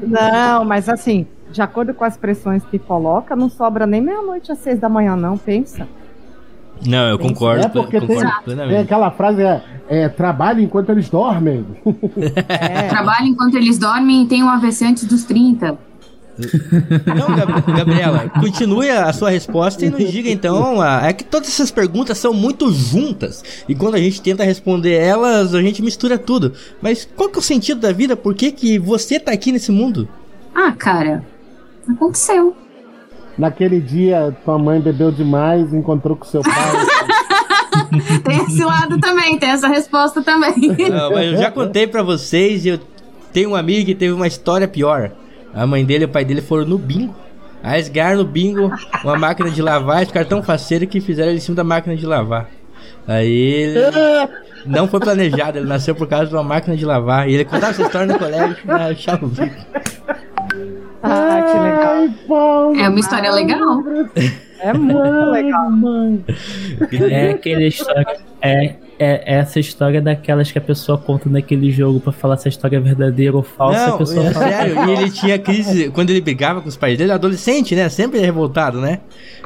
[0.00, 4.58] Não, mas assim, de acordo com as pressões que coloca, não sobra nem meia-noite às
[4.58, 5.88] seis da manhã, não, pensa.
[6.86, 7.64] Não, eu concordo.
[7.64, 11.64] É porque concordo tem, tem, aquela frase é, é trabalho enquanto eles dormem.
[12.48, 12.88] É.
[12.88, 15.78] Trabalho enquanto eles dormem e tem um AVC antes dos 30.
[16.36, 20.82] Não, Gabriela, continue a sua resposta e nos diga então.
[20.84, 25.54] É que todas essas perguntas são muito juntas e quando a gente tenta responder elas,
[25.54, 26.52] a gente mistura tudo.
[26.82, 28.16] Mas qual que é o sentido da vida?
[28.16, 30.08] Por que, que você tá aqui nesse mundo?
[30.54, 31.24] Ah, cara,
[31.88, 32.56] aconteceu.
[33.36, 36.52] Naquele dia, tua mãe bebeu demais, encontrou com seu pai.
[38.24, 40.54] tem esse lado também, tem essa resposta também.
[40.90, 42.80] Não, mas eu já contei para vocês e eu
[43.32, 45.10] tenho um amigo que teve uma história pior.
[45.52, 47.14] A mãe dele e o pai dele foram no bingo.
[47.62, 48.70] Aí eles ganharam no bingo
[49.02, 51.96] uma máquina de lavar e ficaram tão faceiros que fizeram ele em cima da máquina
[51.96, 52.48] de lavar.
[53.06, 53.80] Aí ele
[54.66, 57.28] não foi planejado, ele nasceu por causa de uma máquina de lavar.
[57.28, 59.54] E ele contava essa história no colégio pra achar o bico.
[61.04, 62.74] Ah, que legal.
[62.74, 63.82] É uma história legal.
[64.60, 65.70] É muito legal.
[67.10, 68.16] É aquele história.
[68.40, 72.50] É, é essa história daquelas que a pessoa conta naquele jogo pra falar se a
[72.50, 73.86] história é verdadeira ou falsa.
[73.86, 74.88] Não, a pessoa é fala, sério.
[74.88, 77.88] E ele tinha crise quando ele brigava com os pais dele, adolescente, né?
[77.90, 79.00] Sempre revoltado, né?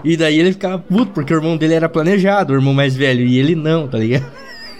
[0.05, 3.25] E daí ele ficava puto porque o irmão dele era planejado, o irmão mais velho,
[3.27, 4.31] e ele não, tá ligado?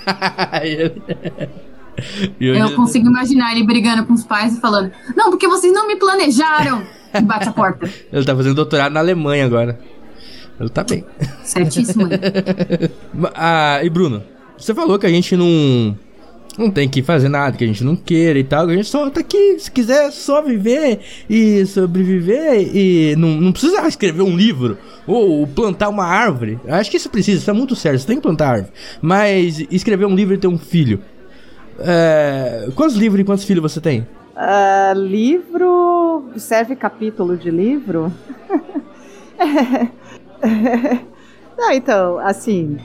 [0.63, 1.03] ele...
[2.41, 5.97] Eu consigo imaginar ele brigando com os pais e falando: Não, porque vocês não me
[5.97, 6.83] planejaram!
[7.15, 7.91] E bate a porta.
[8.13, 9.79] ele tá fazendo doutorado na Alemanha agora.
[10.61, 11.05] Ele tá bem.
[11.45, 12.09] Certíssimo.
[13.35, 14.23] ah, e Bruno,
[14.57, 15.97] você falou que a gente não.
[16.57, 18.67] Não tem que fazer nada que a gente não queira e tal.
[18.67, 20.99] A gente só tá aqui, se quiser só viver
[21.31, 26.59] e sobreviver e não, não precisa escrever um livro ou plantar uma árvore.
[26.67, 28.73] Acho que isso precisa, isso é muito sério, você tem que plantar árvore.
[29.01, 31.01] Mas escrever um livro e ter um filho.
[31.79, 34.07] É, quantos livros e quantos filhos você tem?
[34.37, 36.31] Uh, livro.
[36.37, 38.13] Serve capítulo de livro?
[41.57, 42.79] Não, então, assim.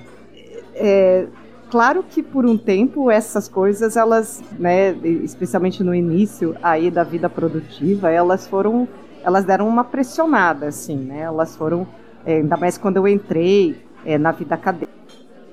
[0.75, 1.27] É,
[1.69, 4.91] claro que por um tempo essas coisas, elas, né,
[5.23, 8.87] especialmente no início aí da vida produtiva, elas foram.
[9.23, 11.21] Elas deram uma pressionada, assim, né?
[11.21, 11.87] Elas foram.
[12.25, 13.75] É, ainda mais quando eu entrei
[14.05, 14.91] é, na vida acadêmica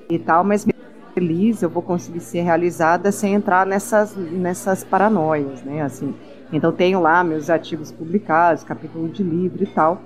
[0.09, 0.65] e tal, mas
[1.13, 5.81] feliz, eu vou conseguir ser realizada sem entrar nessas, nessas paranoias, né?
[5.81, 6.13] Assim,
[6.51, 10.01] então tenho lá meus artigos publicados, capítulo de livro e tal.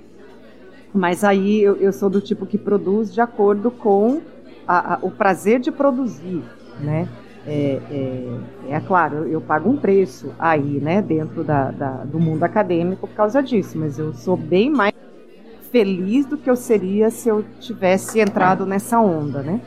[0.93, 4.21] Mas aí eu, eu sou do tipo que produz de acordo com
[4.67, 6.43] a, a, o prazer de produzir,
[6.79, 7.07] né?
[7.47, 12.19] É, é, é claro, eu, eu, pago um preço aí, né, dentro da, da, do
[12.19, 14.95] mundo acadêmico por causa disso, mas eu sou bem mais
[15.71, 19.61] feliz do que eu seria se eu tivesse entrado nessa onda, né?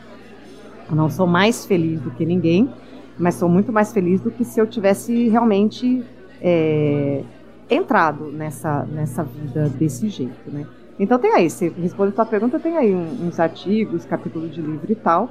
[0.88, 2.72] Eu não sou mais feliz do que ninguém,
[3.18, 6.04] mas sou muito mais feliz do que se eu tivesse realmente
[6.40, 7.23] é,
[7.69, 10.67] entrado nessa, nessa vida desse jeito, né?
[10.98, 14.90] Então tem aí, se responde a tua pergunta, tem aí uns artigos, capítulo de livro
[14.90, 15.31] e tal.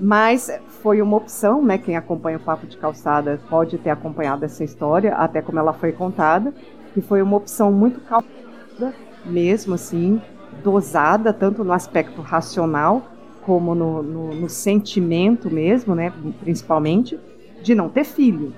[0.00, 0.50] Mas
[0.82, 1.76] foi uma opção, né?
[1.76, 5.92] Quem acompanha o Papo de Calçada pode ter acompanhado essa história, até como ela foi
[5.92, 6.54] contada,
[6.94, 8.94] que foi uma opção muito calculada,
[9.26, 10.20] mesmo assim,
[10.64, 13.09] dosada, tanto no aspecto racional
[13.44, 17.18] como no, no, no, sentimento mesmo, né, principalmente,
[17.62, 18.52] de não ter filho.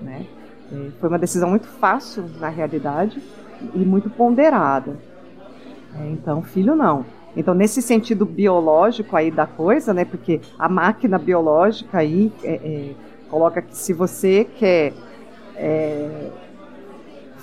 [0.00, 0.26] Né?
[0.72, 3.20] É, foi uma decisão muito fácil, na realidade,
[3.74, 4.96] e muito ponderada.
[5.98, 7.04] É, então, filho não.
[7.36, 10.04] Então, nesse sentido biológico aí da coisa, né?
[10.04, 12.94] Porque a máquina biológica aí é, é,
[13.28, 14.94] coloca que se você quer
[15.54, 16.30] é,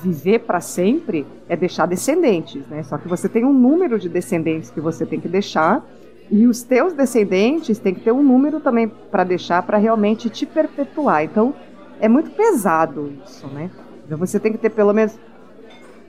[0.02, 2.82] viver para sempre, é deixar descendentes, né?
[2.84, 5.86] Só que você tem um número de descendentes que você tem que deixar
[6.30, 10.45] e os teus descendentes têm que ter um número também para deixar para realmente te
[10.45, 11.24] perpetuar.
[11.24, 11.53] Então,
[11.99, 13.69] é muito pesado isso, né?
[14.05, 15.17] Então, você tem que ter pelo menos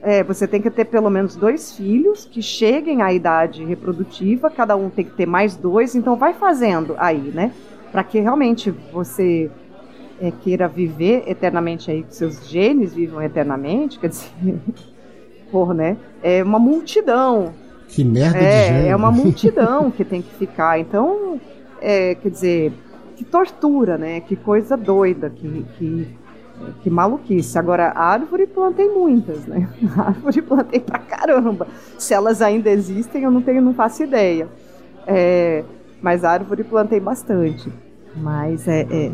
[0.06, 4.76] é, você tem que ter pelo menos dois filhos que cheguem à idade reprodutiva, cada
[4.76, 7.52] um tem que ter mais dois, então vai fazendo aí, né?
[7.90, 9.50] Para que realmente você
[10.20, 14.28] é, queira viver eternamente aí, que seus genes vivam eternamente, quer dizer,
[15.50, 15.96] porra, né?
[16.22, 17.54] É uma multidão.
[17.95, 18.88] Que merda é, de gênero.
[18.88, 20.78] É uma multidão que tem que ficar.
[20.78, 21.40] Então,
[21.80, 22.72] é, quer dizer,
[23.16, 24.20] que tortura, né?
[24.20, 26.09] Que coisa doida, que, que
[26.82, 27.59] que maluquice.
[27.59, 29.68] Agora, árvore plantei muitas, né?
[29.97, 31.66] Árvore plantei pra caramba.
[31.99, 34.49] Se elas ainda existem, eu não tenho, não faço ideia.
[35.07, 35.64] É,
[36.01, 37.72] mas árvore plantei bastante.
[38.16, 39.12] Mas é, é.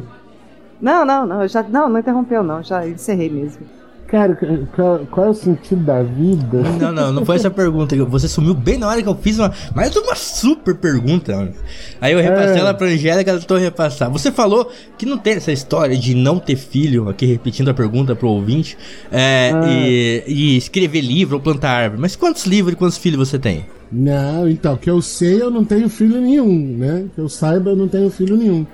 [0.80, 3.66] Não, não, não, já não, não interrompeu não, já encerrei mesmo.
[4.10, 4.36] Cara,
[4.74, 6.58] qual, qual, é o sentido da vida?
[6.80, 7.94] Não, não, não foi essa pergunta.
[8.06, 9.52] Você sumiu bem na hora que eu fiz uma.
[9.72, 11.36] Mais uma super pergunta.
[11.36, 11.52] Mano.
[12.00, 12.58] Aí eu repassei é.
[12.58, 14.10] ela pra Angélica, ela tentou repassar.
[14.10, 18.16] Você falou que não tem essa história de não ter filho, aqui repetindo a pergunta
[18.16, 18.76] pro ouvinte,
[19.12, 19.62] é, ah.
[19.68, 22.02] e, e, escrever livro ou plantar árvore.
[22.02, 23.64] Mas quantos livros e quantos filhos você tem?
[23.92, 27.04] Não, então, que eu sei, eu não tenho filho nenhum, né?
[27.14, 28.66] Que eu saiba, eu não tenho filho nenhum.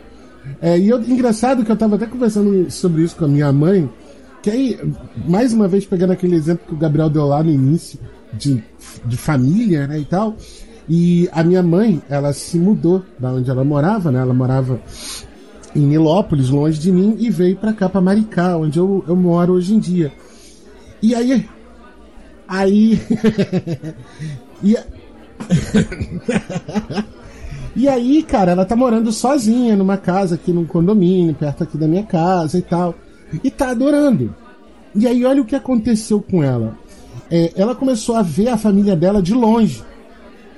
[0.62, 3.86] É, e eu, engraçado que eu tava até conversando sobre isso com a minha mãe.
[4.46, 4.78] Que aí,
[5.26, 7.98] mais uma vez, pegando aquele exemplo que o Gabriel deu lá no início,
[8.32, 8.62] de,
[9.04, 10.36] de família, né, e tal.
[10.88, 14.20] E a minha mãe, ela se mudou da onde ela morava, né?
[14.20, 14.80] Ela morava
[15.74, 19.54] em Nilópolis, longe de mim, e veio pra cá, pra Maricá, onde eu, eu moro
[19.54, 20.12] hoje em dia.
[21.02, 21.44] E aí.
[22.46, 23.00] Aí.
[24.62, 24.76] e,
[27.74, 31.88] e aí, cara, ela tá morando sozinha numa casa aqui num condomínio, perto aqui da
[31.88, 32.94] minha casa e tal
[33.42, 34.34] e tá adorando.
[34.94, 36.76] E aí, olha o que aconteceu com ela.
[37.30, 39.82] É, ela começou a ver a família dela de longe.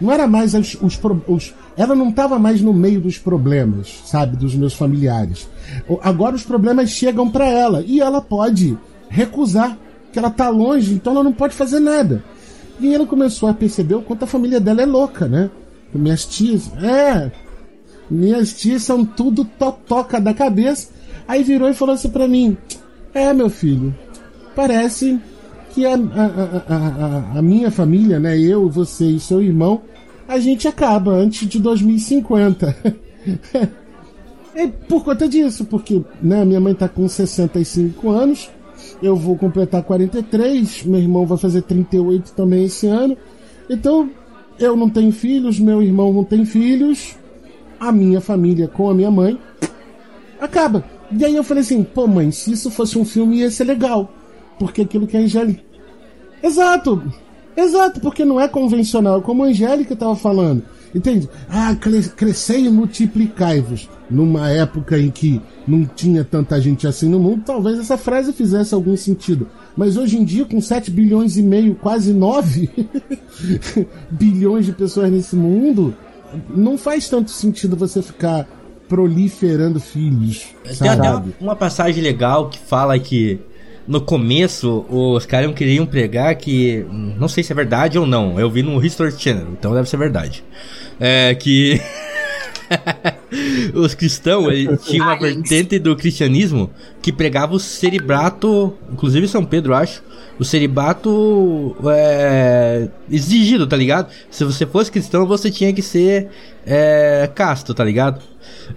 [0.01, 4.55] Não era mais os, os, ela não estava mais no meio dos problemas, sabe, dos
[4.55, 5.49] meus familiares.
[6.03, 9.77] Agora os problemas chegam para ela e ela pode recusar,
[10.13, 12.23] que ela tá longe, então ela não pode fazer nada.
[12.81, 15.51] E ela começou a perceber o quanto a família dela é louca, né?
[15.93, 17.33] Minhas tias, é,
[18.11, 20.91] minhas tias são tudo totoca da cabeça
[21.29, 22.57] Aí virou e falou assim pra mim:
[23.13, 23.95] É, meu filho,
[24.57, 25.21] parece
[25.75, 29.83] que a, a, a, a, minha família, né, eu, você e seu irmão,
[30.27, 32.75] a gente acaba antes de 2050.
[34.55, 38.51] é por conta disso, porque né, minha mãe tá com 65 anos,
[39.03, 43.17] eu vou completar 43, meu irmão vai fazer 38 também esse ano.
[43.69, 44.11] Então,
[44.59, 47.15] eu não tenho filhos, meu irmão não tem filhos,
[47.79, 49.39] a minha família com a minha mãe
[50.41, 50.98] acaba.
[51.11, 54.13] E aí eu falei assim, pô, mãe, se isso fosse um filme ia ser legal.
[54.59, 55.63] Porque aquilo que a Angélica.
[56.43, 57.03] Exato!
[57.57, 60.63] Exato, porque não é convencional, como a Angélica estava falando.
[60.95, 61.29] Entende?
[61.49, 61.75] Ah,
[62.17, 63.89] crescei e multiplicai-vos.
[64.09, 68.75] Numa época em que não tinha tanta gente assim no mundo, talvez essa frase fizesse
[68.75, 69.49] algum sentido.
[69.77, 72.71] Mas hoje em dia, com 7 bilhões e meio, quase 9
[74.11, 75.95] bilhões de pessoas nesse mundo,
[76.49, 78.49] não faz tanto sentido você ficar
[78.89, 80.47] proliferando filhos.
[80.79, 83.41] Tem até uma passagem legal que fala que
[83.87, 86.85] no começo os caras queriam pregar que.
[86.91, 88.39] Não sei se é verdade ou não.
[88.39, 90.45] Eu vi no History Channel, então deve ser verdade.
[91.01, 91.81] É que.
[93.75, 94.53] os cristãos
[94.85, 96.71] tinham uma vertente do cristianismo
[97.01, 100.03] que pregava o celibato, inclusive São Pedro, acho,
[100.39, 104.13] o celibato é, exigido, tá ligado?
[104.31, 106.29] Se você fosse cristão, você tinha que ser
[106.67, 108.21] é, casto, tá ligado?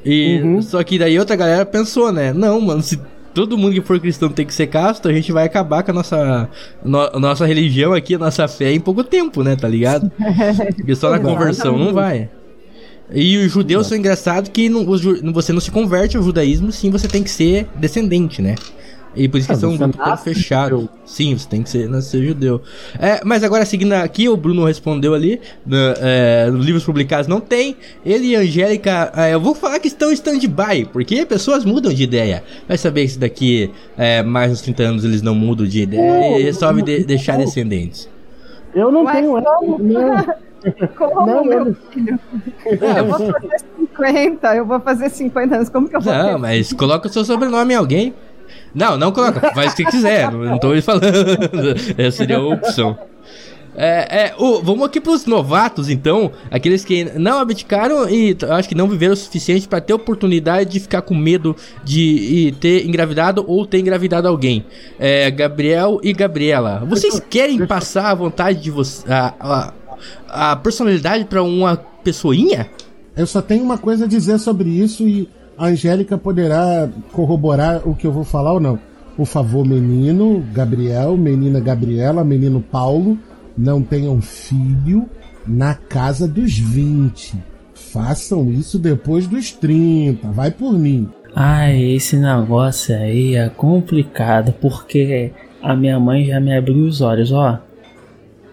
[0.06, 0.62] E uhum.
[0.62, 2.34] só que daí outra galera pensou, né?
[2.34, 3.00] Não, mano, se
[3.34, 5.94] todo mundo que for cristão tem que ser casto, a gente vai acabar com a
[5.94, 6.50] nossa,
[6.84, 9.56] no, nossa religião aqui, a nossa fé em pouco tempo, né?
[9.56, 10.12] Tá ligado?
[10.76, 12.30] Porque só na conversão não vai.
[13.14, 14.86] E os judeus são engraçados que não,
[15.34, 18.56] você não se converte ao judaísmo, sim, você tem que ser descendente, né?
[19.16, 20.90] E por isso que ah, são um grupo tão fechado.
[21.06, 22.62] Sim, você tem que ser, nascer judeu.
[22.98, 27.42] É, mas agora, seguindo aqui, o Bruno respondeu ali, no, é, nos livros publicados não
[27.42, 27.76] tem.
[28.06, 31.94] Ele e a Angélica, é, eu vou falar que estão em stand-by, porque pessoas mudam
[31.94, 32.44] de ideia.
[32.68, 36.44] Vai saber se daqui é, mais uns 30 anos eles não mudam de ideia e
[36.44, 38.10] resolvem de, deixar descendentes.
[38.74, 40.38] Eu não Ué, tenho essa.
[40.96, 42.20] Como, não, meu filho?
[42.66, 46.72] Eu vou fazer 50, eu vou fazer 50 anos, como que eu vou Não, mas
[46.72, 48.14] coloca o seu sobrenome em alguém.
[48.74, 51.06] Não, não coloca, faz o que quiser, não, não tô falando.
[51.98, 52.98] Essa seria a opção.
[53.74, 56.32] É, é, o- vamos aqui pros novatos, então.
[56.50, 60.80] Aqueles que não abdicaram e acho que não viveram o suficiente pra ter oportunidade de
[60.82, 64.66] ficar com medo de ter engravidado ou ter engravidado alguém.
[65.00, 66.84] É, Gabriel e Gabriela.
[66.86, 69.10] Vocês querem passar a vontade de vocês.
[69.10, 69.34] A,
[70.28, 72.70] a, a personalidade pra uma pessoinha?
[73.16, 75.30] Eu só tenho uma coisa a dizer sobre isso e
[75.62, 78.80] a Angélica poderá corroborar o que eu vou falar ou não.
[79.16, 83.16] Por favor, menino Gabriel, menina Gabriela, menino Paulo,
[83.56, 85.08] não tenham filho
[85.46, 87.36] na casa dos 20.
[87.76, 90.32] Façam isso depois dos 30.
[90.32, 91.08] Vai por mim.
[91.36, 95.32] Ai, esse negócio aí é complicado, porque
[95.62, 97.60] a minha mãe já me abriu os olhos, ó.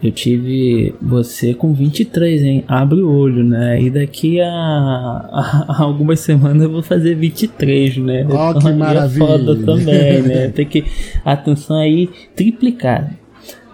[0.00, 2.64] Eu tive você com 23, hein?
[2.68, 3.82] Abre o olho, né?
[3.82, 8.26] E daqui a, a- a algumas semanas eu vou fazer 23, né?
[8.30, 9.24] Ó, que Então, aí maravilha.
[9.24, 10.48] É foda também, né?
[10.54, 10.84] Tem que.
[11.24, 13.10] Atenção aí, triplicada.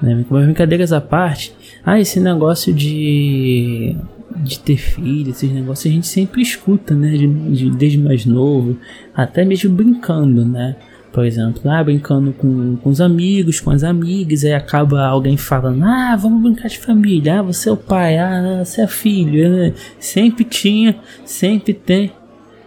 [0.00, 0.24] Né?
[0.30, 1.52] Mas brincadeiras à parte,
[1.84, 3.94] ah, esse negócio de.
[4.36, 7.10] de ter filho, esses negócios a gente sempre escuta, né?
[7.18, 8.78] De, de- desde mais novo,
[9.14, 10.74] até mesmo brincando, né?
[11.14, 15.84] Por exemplo, ah, brincando com, com os amigos, com as amigas, aí acaba alguém falando,
[15.84, 19.72] ah, vamos brincar de família, ah, você é o pai, ah, você é filho, né?
[20.00, 22.10] Sempre tinha, sempre tem.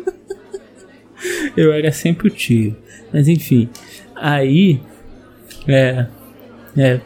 [1.56, 2.76] Eu era sempre o tio.
[3.14, 3.70] Mas enfim,
[4.14, 4.82] aí.
[5.66, 6.06] É.
[6.76, 7.00] É.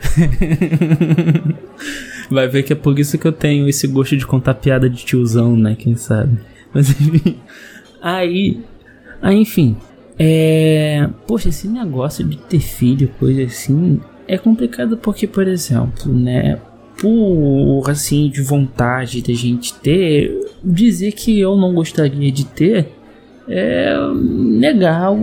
[2.31, 5.05] Vai ver que é por isso que eu tenho esse gosto de contar piada de
[5.05, 5.75] tiozão, né?
[5.77, 6.39] Quem sabe?
[6.73, 7.37] Mas enfim.
[8.01, 8.59] Aí.
[9.21, 9.77] Aí, enfim.
[10.24, 11.09] É.
[11.26, 13.99] Poxa, esse negócio de ter filho, coisa assim.
[14.28, 16.59] É complicado porque, por exemplo, né?
[16.99, 20.47] Por assim, de vontade da gente ter.
[20.63, 22.88] Dizer que eu não gostaria de ter
[23.49, 23.95] é
[24.59, 25.17] legal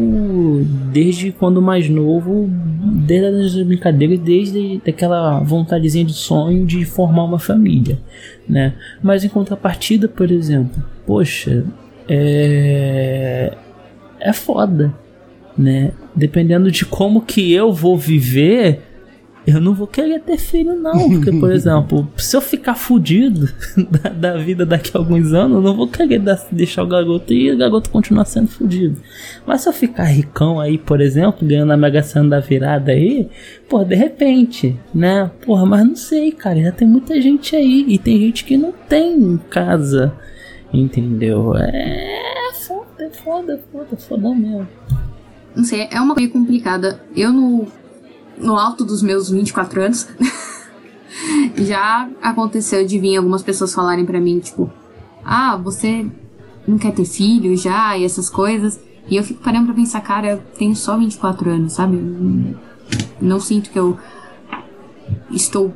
[0.93, 2.51] desde quando mais novo,
[3.07, 3.27] desde
[3.61, 7.99] as brincadeiras, desde aquela vontadezinha de sonho de formar uma família,
[8.47, 8.75] né?
[9.01, 11.65] Mas em contrapartida, por exemplo, poxa,
[12.09, 13.53] é
[14.21, 14.93] é foda,
[15.57, 15.93] né?
[16.15, 18.83] Dependendo de como que eu vou viver,
[19.47, 21.09] eu não vou querer ter filho, não.
[21.09, 23.49] Porque, por exemplo, se eu ficar fudido
[24.03, 27.33] da, da vida daqui a alguns anos, eu não vou querer dar- deixar o garoto
[27.33, 29.01] e o garoto continuar sendo fudido.
[29.47, 33.29] Mas se eu ficar ricão aí, por exemplo, ganhando a Mega Sena da virada aí,
[33.69, 35.31] pô, de repente, né?
[35.47, 36.61] Porra, mas não sei, cara.
[36.61, 37.87] Já tem muita gente aí.
[37.89, 40.13] E tem gente que não tem casa.
[40.73, 41.55] Entendeu?
[41.57, 44.69] É foda, é foda, é foda, é foda mesmo.
[45.57, 47.03] Não sei, é uma coisa complicada.
[47.17, 47.67] Eu no,
[48.37, 50.09] no alto dos meus 24 anos
[51.57, 54.71] já aconteceu de vir algumas pessoas falarem pra mim, tipo,
[55.25, 56.07] ah, você
[56.67, 58.79] não quer ter filho já e essas coisas.
[59.09, 61.97] E eu fico parando pra pensar, cara, eu tenho só 24 anos, sabe?
[63.21, 63.99] Não sinto que eu
[65.31, 65.73] estou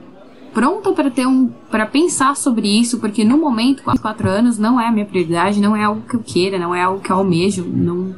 [0.52, 4.80] pronta para ter um para pensar sobre isso, porque no momento, com 4 anos, não
[4.80, 7.16] é a minha prioridade, não é algo que eu queira, não é algo que eu
[7.16, 8.14] almejo, não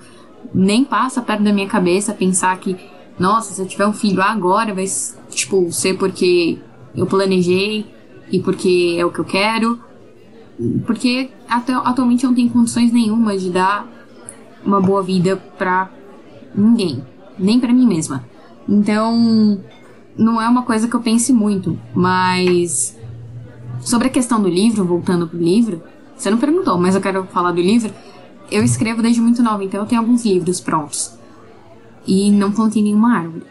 [0.55, 2.77] nem passa perto da minha cabeça pensar que,
[3.19, 4.85] nossa, se eu tiver um filho agora, vai
[5.31, 6.59] tipo ser porque
[6.95, 7.87] eu planejei
[8.31, 9.81] e porque é o que eu quero,
[10.87, 13.87] porque até, atualmente eu não tenho condições nenhuma de dar
[14.65, 15.91] uma boa vida pra
[16.55, 17.05] ninguém,
[17.39, 18.25] nem pra mim mesma.
[18.69, 19.61] Então,
[20.17, 22.97] não é uma coisa que eu pense muito, mas
[23.81, 25.83] sobre a questão do livro, voltando pro livro,
[26.17, 27.93] você não perguntou, mas eu quero falar do livro.
[28.51, 31.13] Eu escrevo desde muito nova, então eu tenho alguns livros prontos.
[32.07, 33.45] E não plantei nenhuma árvore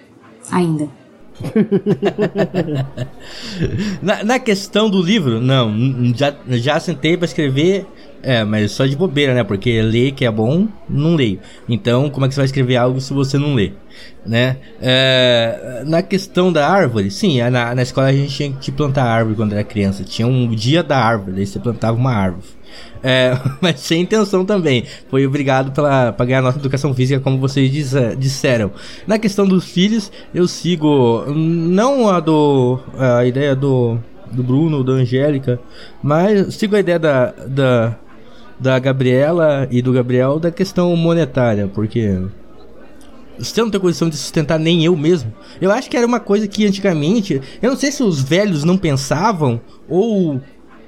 [0.52, 0.88] ainda.
[4.02, 5.74] Na, na questão do livro, não,
[6.16, 7.88] já, já sentei pra escrever,
[8.22, 9.44] é, mas só de bobeira, né?
[9.44, 11.40] Porque ler que é bom, não leio.
[11.68, 13.74] Então, como é que você vai escrever algo se você não lê,
[14.26, 14.58] né?
[14.82, 19.36] É, na questão da árvore, sim, na, na escola a gente tinha que plantar árvore
[19.36, 20.04] quando era criança.
[20.04, 22.46] Tinha um dia da árvore, aí você plantava uma árvore.
[23.04, 24.86] É, mas sem intenção também.
[25.10, 28.72] Foi obrigado pela, pra ganhar de educação física, como vocês disse- disseram.
[29.06, 32.80] Na questão dos filhos, eu sigo não a do.
[32.98, 33.98] a ideia do.
[34.32, 35.60] do Bruno, da Angélica,
[36.02, 37.34] mas sigo a ideia da.
[37.48, 37.96] da
[38.60, 42.22] da Gabriela e do Gabriel da questão monetária, porque
[43.38, 45.34] você não tem condição de sustentar nem eu mesmo.
[45.62, 48.78] Eu acho que era uma coisa que antigamente, eu não sei se os velhos não
[48.78, 50.40] pensavam ou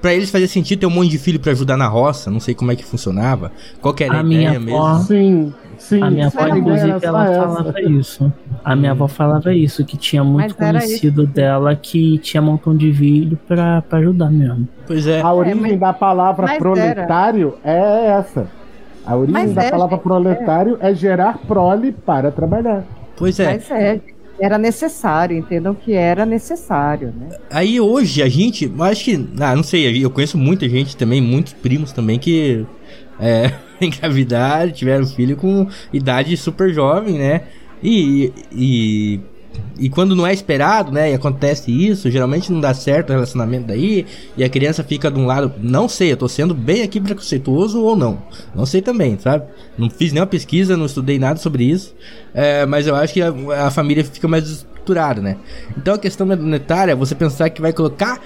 [0.01, 2.53] pra eles fazia sentido ter um monte de filho pra ajudar na roça, não sei
[2.53, 3.51] como é que funcionava.
[3.81, 5.05] Qual que era a, A minha ideia avó- mesmo?
[5.05, 6.01] Sim, sim.
[6.03, 7.41] A minha avó, inclusive, era ela essa.
[7.41, 8.33] falava isso.
[8.63, 12.45] A minha avó falava isso, que tinha muito Mas era conhecido dela que tinha um
[12.45, 14.67] montão de pra, pra ajudar mesmo.
[14.85, 15.21] Pois é.
[15.21, 18.47] A origem mas- da palavra mas proletário é essa.
[19.05, 20.93] A origem Mas da é, palavra gente, proletário é.
[20.93, 22.83] gerar prole para trabalhar.
[23.15, 23.53] Pois é.
[23.53, 24.01] Mas é.
[24.37, 27.37] Era necessário, entendam que era necessário, né?
[27.49, 31.53] Aí hoje a gente, acho que, ah, não sei, eu conheço muita gente também, muitos
[31.53, 32.65] primos também que
[33.17, 37.43] é, engravidaram, tiveram filho com idade super jovem, né?
[37.81, 39.21] E, e
[39.77, 43.67] e quando não é esperado, né, e acontece isso, geralmente não dá certo o relacionamento
[43.67, 44.05] daí,
[44.37, 47.81] e a criança fica de um lado, não sei, eu tô sendo bem aqui preconceituoso
[47.81, 48.21] ou não,
[48.53, 49.45] não sei também, sabe?
[49.77, 51.93] Não fiz nenhuma pesquisa, não estudei nada sobre isso,
[52.33, 53.33] é, mas eu acho que a,
[53.67, 55.37] a família fica mais estruturada, né?
[55.75, 58.21] Então a questão monetária você pensar que vai colocar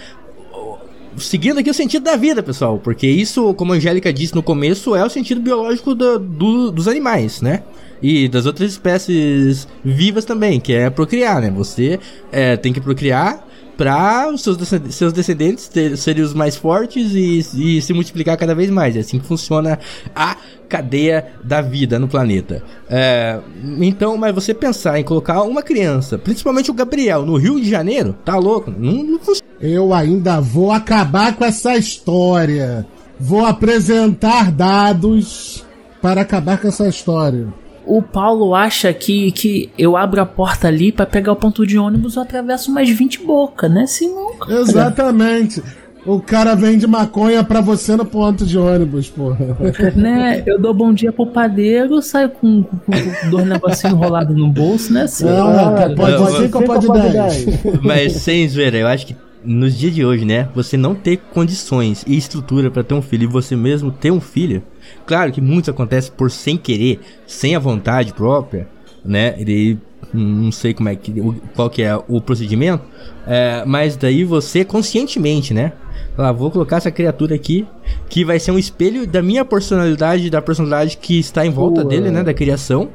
[1.17, 4.95] seguindo aqui o sentido da vida, pessoal, porque isso, como a Angélica disse no começo,
[4.95, 7.63] é o sentido biológico do, do, dos animais, né?
[8.01, 11.51] E das outras espécies vivas também, que é procriar, né?
[11.51, 11.99] Você
[12.31, 13.45] é, tem que procriar
[13.79, 18.35] para os seus, descendentes, seus descendentes ter, serem os mais fortes e, e, se multiplicar
[18.37, 18.93] cada vez mais.
[18.95, 19.79] É assim que funciona
[20.13, 20.35] a
[20.69, 22.63] cadeia da vida no planeta.
[22.89, 23.39] É,
[23.79, 28.15] então, mas você pensar em colocar uma criança, principalmente o Gabriel, no Rio de Janeiro,
[28.23, 28.71] tá louco?
[28.71, 29.49] Não, não funciona.
[29.59, 32.85] Eu ainda vou acabar com essa história.
[33.19, 35.65] Vou apresentar dados
[36.01, 37.47] para acabar com essa história
[37.89, 41.79] o Paulo acha que, que eu abro a porta ali para pegar o ponto de
[41.79, 43.87] ônibus eu atravesso mais 20 bocas, né?
[43.87, 44.29] Se não.
[44.47, 45.63] Exatamente.
[46.05, 49.37] O cara vende maconha pra você no ponto de ônibus, porra.
[49.95, 50.43] Né?
[50.45, 54.93] Eu dou bom dia pro padeiro, saio com, com, com dois negocinhos enrolados no bolso,
[54.93, 55.03] né?
[55.03, 57.45] Assim, não, ah, pode 5 ou pode 10?
[57.83, 60.47] Mas sem zoeira, eu acho que nos dias de hoje, né?
[60.55, 64.21] Você não ter condições e estrutura para ter um filho e você mesmo ter um
[64.21, 64.63] filho
[65.05, 68.67] Claro que muitos acontece por sem querer, sem a vontade própria,
[69.03, 69.35] né?
[69.37, 69.77] Ele
[70.13, 71.13] não sei como é que
[71.55, 72.83] qual que é o procedimento,
[73.27, 75.73] é, mas daí você conscientemente, né?
[76.15, 77.65] Falar, vou colocar essa criatura aqui
[78.09, 82.11] que vai ser um espelho da minha personalidade, da personalidade que está em volta dele,
[82.11, 82.23] né?
[82.23, 82.89] Da criação.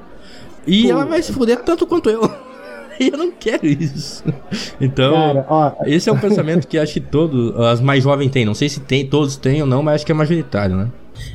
[0.66, 2.22] E ela vai se fuder tanto quanto eu.
[2.98, 4.24] e eu não quero isso.
[4.80, 5.72] Então, Cara, ó...
[5.86, 8.44] esse é um pensamento que acho que todos, as mais jovens têm.
[8.44, 10.88] Não sei se tem, todos têm ou não, mas acho que é majoritário, né?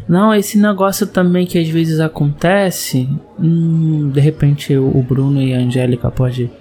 [0.07, 3.07] Não, esse negócio também que às vezes acontece,
[3.39, 6.51] hum, de repente o Bruno e a Angélica pode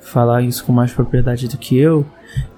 [0.00, 2.06] falar isso com mais propriedade do que eu,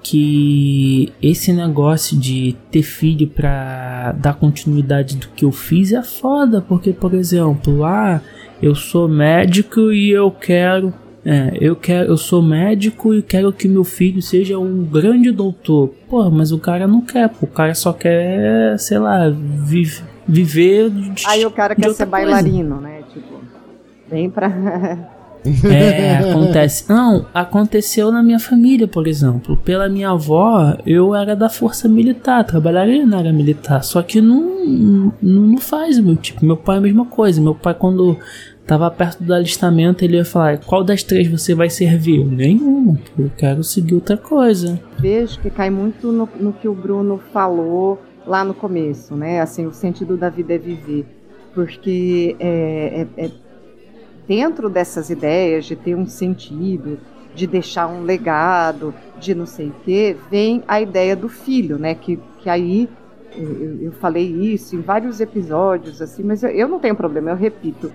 [0.01, 6.61] que esse negócio de ter filho para dar continuidade do que eu fiz é foda,
[6.61, 8.21] porque por exemplo, lá ah,
[8.61, 10.93] eu sou médico e eu quero
[11.25, 15.93] é, eu quero, eu sou médico e quero que meu filho seja um grande doutor.
[16.09, 20.89] Pô, mas o cara não quer, pô, o cara só quer, sei lá, vive, viver.
[20.89, 22.89] De, Aí o cara quer ser bailarino, coisa.
[22.89, 23.03] né?
[23.13, 23.41] Tipo,
[24.09, 24.49] vem pra.
[25.45, 26.89] É, acontece.
[26.89, 29.57] Não, aconteceu na minha família, por exemplo.
[29.57, 33.83] Pela minha avó, eu era da força militar, trabalharia na área militar.
[33.83, 36.45] Só que não, não, não faz, meu tipo.
[36.45, 37.41] Meu pai é a mesma coisa.
[37.41, 38.17] Meu pai, quando
[38.65, 42.25] tava perto do alistamento, ele ia falar: qual das três você vai servir?
[42.25, 44.79] Nenhuma, eu quero seguir outra coisa.
[44.99, 49.41] Vejo que cai muito no, no que o Bruno falou lá no começo, né?
[49.41, 51.05] Assim, o sentido da vida é viver.
[51.53, 53.31] Porque é, é, é
[54.27, 56.99] dentro dessas ideias de ter um sentido,
[57.33, 61.95] de deixar um legado, de não sei o quê, vem a ideia do filho, né?
[61.95, 62.89] Que, que aí
[63.35, 67.35] eu, eu falei isso em vários episódios, assim, mas eu, eu não tenho problema, eu
[67.35, 67.91] repito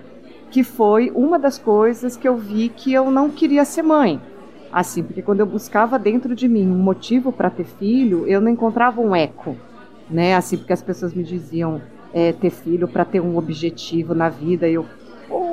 [0.51, 4.19] que foi uma das coisas que eu vi que eu não queria ser mãe.
[4.71, 8.49] Assim, porque quando eu buscava dentro de mim um motivo para ter filho, eu não
[8.49, 9.55] encontrava um eco,
[10.09, 10.35] né?
[10.35, 11.81] Assim, porque as pessoas me diziam
[12.13, 14.67] é, ter filho para ter um objetivo na vida.
[14.67, 14.85] E eu,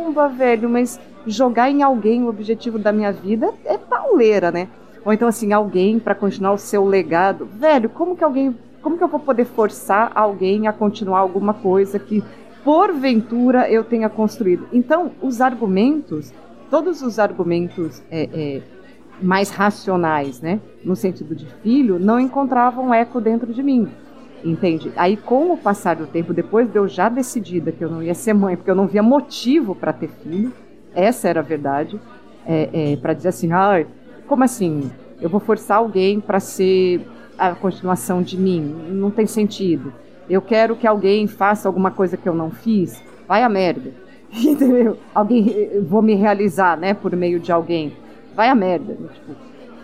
[0.06, 4.68] pomba, velho, mas jogar em alguém o objetivo da minha vida é pauleira, né?
[5.04, 7.46] Ou então, assim, alguém para continuar o seu legado.
[7.46, 8.56] Velho, como que alguém.
[8.82, 12.22] Como que eu vou poder forçar alguém a continuar alguma coisa que
[12.62, 14.68] porventura eu tenha construído.
[14.72, 16.32] Então, os argumentos,
[16.70, 18.62] todos os argumentos é, é,
[19.20, 23.88] mais racionais, né, no sentido de filho, não encontravam eco dentro de mim.
[24.48, 24.92] Entende?
[24.96, 28.14] Aí, com o passar do tempo, depois de eu já decidida que eu não ia
[28.14, 30.52] ser mãe, porque eu não via motivo para ter filho,
[30.94, 32.00] essa era a verdade,
[32.46, 33.84] é, é para dizer assim, ah,
[34.26, 34.90] como assim?
[35.20, 38.60] Eu vou forçar alguém para ser a continuação de mim?
[38.90, 39.92] Não tem sentido
[40.28, 43.92] eu quero que alguém faça alguma coisa que eu não fiz, vai a merda.
[44.32, 44.98] Entendeu?
[45.14, 47.92] Alguém, vou me realizar, né, por meio de alguém.
[48.34, 48.94] Vai a merda.
[49.14, 49.36] Tipo,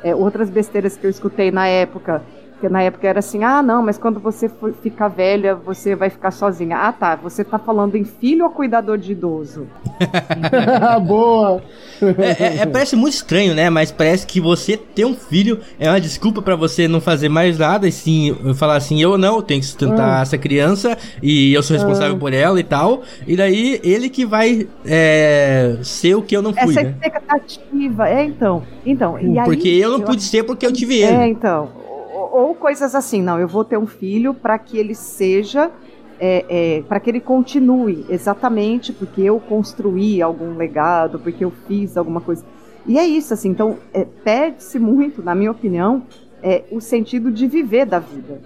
[0.03, 2.23] é, outras besteiras que eu escutei na época.
[2.63, 6.09] Porque na época era assim, ah, não, mas quando você for, ficar velha, você vai
[6.09, 6.77] ficar sozinha.
[6.77, 9.67] Ah, tá, você tá falando em filho ou cuidador de idoso?
[11.05, 11.61] Boa!
[12.01, 13.69] É, é, é, parece muito estranho, né?
[13.69, 17.59] Mas parece que você ter um filho é uma desculpa para você não fazer mais
[17.59, 20.23] nada e sim falar assim, eu não, eu tenho que sustentar ah.
[20.23, 22.19] essa criança e eu sou responsável ah.
[22.19, 23.03] por ela e tal.
[23.27, 26.95] E daí ele que vai é, ser o que eu não fui, essa né?
[27.03, 28.63] expectativa, é então.
[28.87, 31.17] Então, e aí, Porque eu não eu pude ser porque eu tive ele.
[31.17, 31.82] É, então.
[32.31, 35.71] Ou, coisas assim, não, eu vou ter um filho para que ele seja
[36.21, 41.97] é, é, para que ele continue, exatamente porque eu construí algum legado, porque eu fiz
[41.97, 42.45] alguma coisa.
[42.87, 46.03] E é isso, assim, então é, perde-se muito, na minha opinião,
[46.43, 48.41] é, o sentido de viver da vida.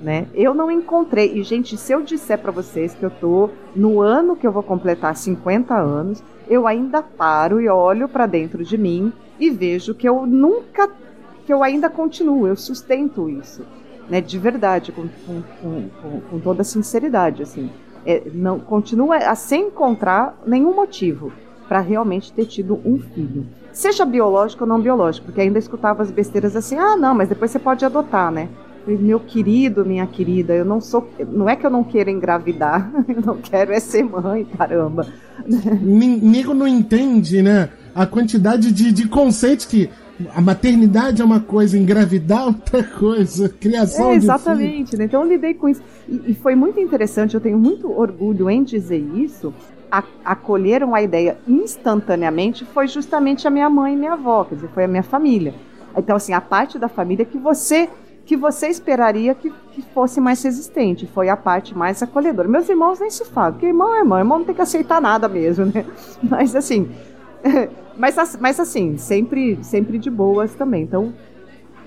[0.00, 0.28] Né?
[0.32, 4.36] Eu não encontrei, e gente, se eu disser para vocês que eu tô no ano
[4.36, 9.12] que eu vou completar 50 anos, eu ainda paro e olho para dentro de mim
[9.40, 10.88] e vejo que eu nunca,
[11.48, 13.64] que eu ainda continuo, eu sustento isso
[14.08, 17.70] né, de verdade, com, com, com, com toda sinceridade, assim.
[18.06, 21.32] É, não continua a sem encontrar nenhum motivo
[21.68, 23.46] para realmente ter tido um filho.
[23.72, 27.50] Seja biológico ou não biológico, porque ainda escutava as besteiras assim: "Ah, não, mas depois
[27.50, 28.48] você pode adotar, né?"
[28.86, 33.20] Meu querido, minha querida, eu não sou, não é que eu não quero engravidar, eu
[33.20, 35.06] não quero é ser mãe, caramba.
[35.82, 37.68] Nego não entende, né?
[37.94, 39.90] A quantidade de, de conceitos que
[40.34, 45.04] a maternidade é uma coisa, engravidar é outra coisa, criação é, Exatamente, né?
[45.04, 45.82] Então eu lidei com isso.
[46.08, 49.54] E, e, foi muito interessante, eu tenho muito orgulho em dizer isso.
[49.90, 54.68] A, acolheram a ideia instantaneamente foi justamente a minha mãe e minha avó, quer dizer,
[54.68, 55.54] foi a minha família.
[55.96, 57.88] Então, assim, a parte da família que você
[58.28, 61.06] que você esperaria que, que fosse mais resistente.
[61.06, 62.46] Foi a parte mais acolhedora.
[62.46, 65.26] Meus irmãos nem se falam, porque irmão é irmão, irmão não tem que aceitar nada
[65.28, 65.86] mesmo, né?
[66.22, 66.90] Mas assim,
[67.96, 70.82] mas, mas assim, sempre, sempre de boas também.
[70.82, 71.12] Então,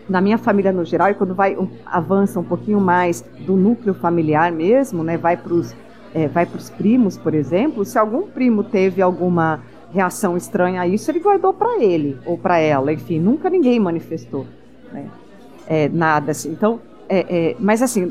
[0.09, 3.93] na minha família no geral, e quando vai um, avança um pouquinho mais do núcleo
[3.93, 5.75] familiar mesmo, né, vai para os
[6.13, 9.61] é, vai para os primos, por exemplo, se algum primo teve alguma
[9.93, 14.45] reação estranha a isso, ele guardou para ele ou para ela, enfim, nunca ninguém manifestou
[14.91, 15.09] né,
[15.67, 16.51] é, nada assim.
[16.51, 16.81] Então,
[17.13, 18.09] é, é, mas assim,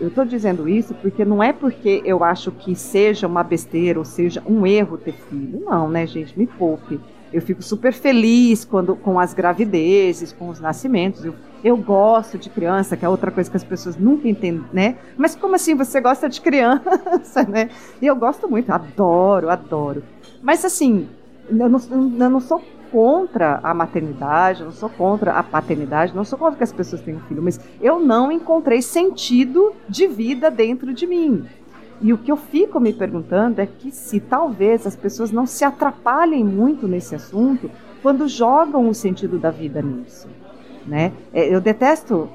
[0.00, 4.06] eu estou dizendo isso porque não é porque eu acho que seja uma besteira ou
[4.06, 5.60] seja um erro ter filho.
[5.66, 6.36] Não, né, gente?
[6.38, 6.98] Me poupe.
[7.30, 11.26] Eu fico super feliz quando com as gravidezes, com os nascimentos.
[11.26, 14.96] Eu, eu gosto de criança, que é outra coisa que as pessoas nunca entendem, né?
[15.14, 17.68] Mas como assim você gosta de criança, né?
[18.00, 20.02] E eu gosto muito, adoro, adoro.
[20.40, 21.06] Mas assim,
[21.48, 26.38] eu não, eu não sou contra a maternidade, não sou contra a paternidade, não sou
[26.38, 31.06] contra que as pessoas tenham filho, mas eu não encontrei sentido de vida dentro de
[31.06, 31.44] mim.
[32.00, 35.64] E o que eu fico me perguntando é que se talvez as pessoas não se
[35.64, 37.70] atrapalhem muito nesse assunto
[38.02, 40.28] quando jogam o sentido da vida nisso.
[40.86, 41.12] Né?
[41.32, 42.28] É, eu detesto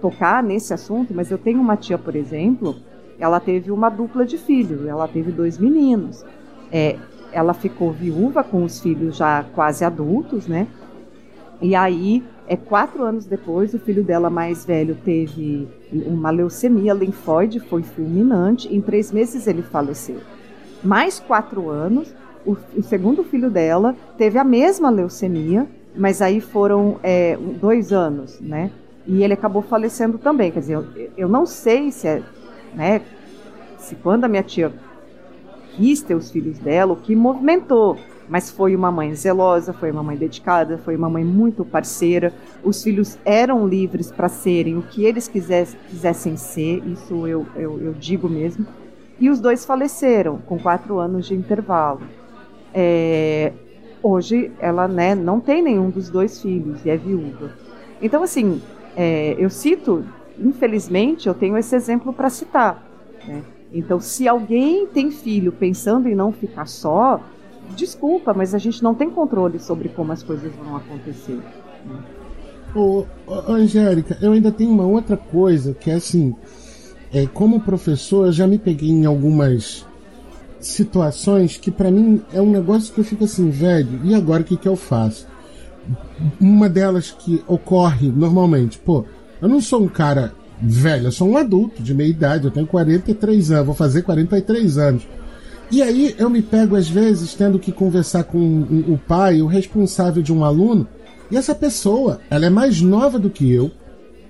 [0.00, 2.76] tocar nesse assunto, mas eu tenho uma tia, por exemplo,
[3.18, 6.24] ela teve uma dupla de filhos, ela teve dois meninos.
[6.70, 6.96] É,
[7.36, 10.66] ela ficou viúva com os filhos já quase adultos, né?
[11.60, 17.60] E aí, é quatro anos depois, o filho dela mais velho teve uma leucemia linfóide,
[17.60, 18.74] foi fulminante.
[18.74, 20.16] Em três meses ele faleceu.
[20.82, 22.14] Mais quatro anos,
[22.46, 28.40] o, o segundo filho dela teve a mesma leucemia, mas aí foram é, dois anos,
[28.40, 28.70] né?
[29.06, 30.50] E ele acabou falecendo também.
[30.50, 30.86] Quer dizer, eu,
[31.18, 32.22] eu não sei se é,
[32.74, 33.02] né?
[33.78, 34.72] Se quando a minha tia
[35.76, 37.96] quis ter os filhos dela, o que movimentou.
[38.28, 42.32] Mas foi uma mãe zelosa, foi uma mãe dedicada, foi uma mãe muito parceira.
[42.64, 47.80] Os filhos eram livres para serem o que eles quisessem, quisessem ser, isso eu, eu,
[47.80, 48.66] eu, digo mesmo.
[49.20, 52.00] E os dois faleceram com quatro anos de intervalo.
[52.74, 53.52] É,
[54.02, 57.52] hoje ela né, não tem nenhum dos dois filhos e é viúva.
[58.02, 58.60] Então, assim,
[58.96, 60.04] é, eu cito,
[60.38, 62.82] infelizmente, eu tenho esse exemplo para citar.
[63.26, 63.42] Né?
[63.78, 67.20] Então, se alguém tem filho pensando em não ficar só,
[67.76, 71.38] desculpa, mas a gente não tem controle sobre como as coisas vão acontecer.
[71.84, 71.98] Né?
[72.74, 73.04] Ô,
[73.48, 76.34] Angélica, eu ainda tenho uma outra coisa que é assim,
[77.12, 79.86] é, como professor, eu já me peguei em algumas
[80.58, 84.44] situações que para mim é um negócio que eu fico assim, velho, e agora o
[84.44, 85.26] que, que eu faço?
[86.40, 89.04] Uma delas que ocorre normalmente, pô,
[89.40, 92.66] eu não sou um cara velho, eu sou um adulto de meia idade, eu tenho
[92.66, 95.06] 43 anos, vou fazer 43 anos.
[95.70, 100.22] E aí eu me pego às vezes tendo que conversar com o pai, o responsável
[100.22, 100.86] de um aluno,
[101.30, 103.70] e essa pessoa, ela é mais nova do que eu.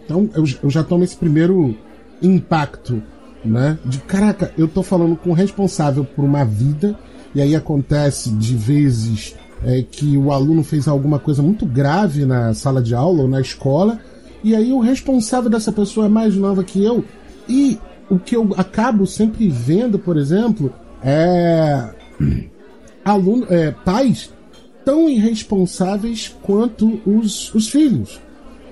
[0.04, 1.76] Então eu, eu já tomo esse primeiro
[2.22, 3.02] impacto,
[3.44, 3.78] né?
[3.84, 6.98] De caraca, eu tô falando com o responsável por uma vida,
[7.34, 12.54] e aí acontece de vezes é, que o aluno fez alguma coisa muito grave na
[12.54, 14.00] sala de aula ou na escola,
[14.46, 17.04] E aí o responsável dessa pessoa é mais nova que eu.
[17.48, 20.72] E o que eu acabo sempre vendo, por exemplo,
[21.02, 21.90] é,
[23.04, 24.32] aluno, é pais
[24.84, 28.20] tão irresponsáveis quanto os, os filhos.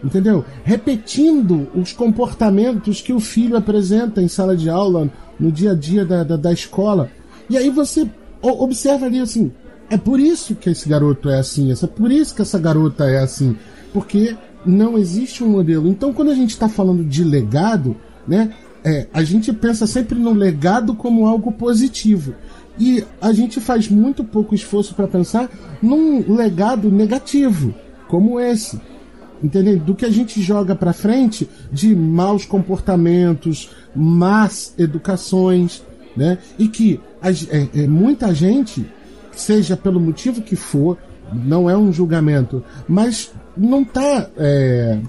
[0.02, 0.44] Entendeu?
[0.62, 5.10] Repetindo os comportamentos que o filho apresenta em sala de aula,
[5.40, 7.10] no dia a dia da, da, da escola.
[7.50, 8.08] E aí você
[8.40, 9.50] observa ali assim:
[9.90, 13.18] é por isso que esse garoto é assim, é por isso que essa garota é
[13.18, 13.56] assim.
[13.92, 15.88] Porque não existe um modelo.
[15.88, 17.96] Então, quando a gente está falando de legado,
[18.26, 18.52] né,
[18.84, 22.34] é, a gente pensa sempre no legado como algo positivo.
[22.78, 25.48] E a gente faz muito pouco esforço para pensar
[25.80, 27.72] num legado negativo,
[28.08, 28.80] como esse
[29.44, 29.78] entendeu?
[29.78, 35.84] Do que a gente joga para frente de maus comportamentos, más educações,
[36.16, 36.38] né?
[36.58, 38.86] E que a, é, é, muita gente,
[39.32, 40.96] seja pelo motivo que for,
[41.32, 45.00] não é um julgamento, mas não está é,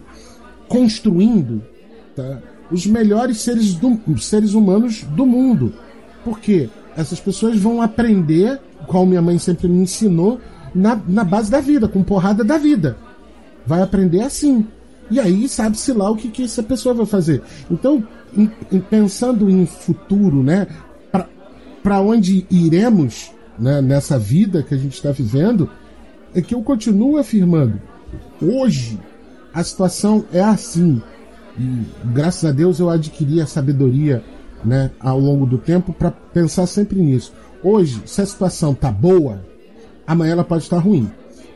[0.68, 1.64] construindo
[2.16, 2.40] tá,
[2.72, 5.74] os melhores seres, do, seres humanos do mundo.
[6.24, 6.70] Por quê?
[6.98, 10.40] Essas pessoas vão aprender, como minha mãe sempre me ensinou,
[10.74, 12.98] na, na base da vida, com porrada da vida
[13.66, 14.66] vai aprender assim.
[15.10, 17.42] E aí sabe-se lá o que, que essa pessoa vai fazer.
[17.70, 18.04] Então,
[18.36, 20.68] em, em, pensando em futuro, né?
[21.84, 25.70] Para onde iremos né, nessa vida que a gente está vivendo,
[26.34, 27.80] é que eu continuo afirmando.
[28.42, 29.00] Hoje,
[29.54, 31.02] a situação é assim.
[31.58, 34.24] E graças a Deus eu adquiri a sabedoria
[34.64, 37.34] né, ao longo do tempo para pensar sempre nisso.
[37.64, 39.42] Hoje, se a situação tá boa,
[40.06, 41.10] amanhã ela pode estar ruim.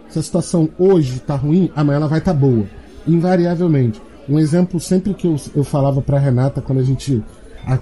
[0.10, 2.66] Se a situação hoje está ruim, amanhã ela vai estar tá boa.
[3.08, 4.02] Invariavelmente.
[4.28, 7.24] Um exemplo sempre que eu, eu falava para Renata quando a gente.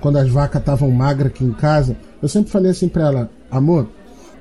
[0.01, 3.87] Quando as vacas estavam magras aqui em casa, eu sempre falei assim para ela: amor,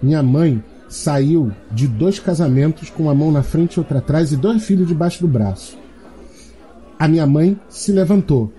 [0.02, 4.37] minha mãe saiu de dois casamentos com uma mão na frente e outra atrás e
[4.37, 5.76] dois filhos debaixo do braço.
[6.99, 8.53] A minha mãe se levantou.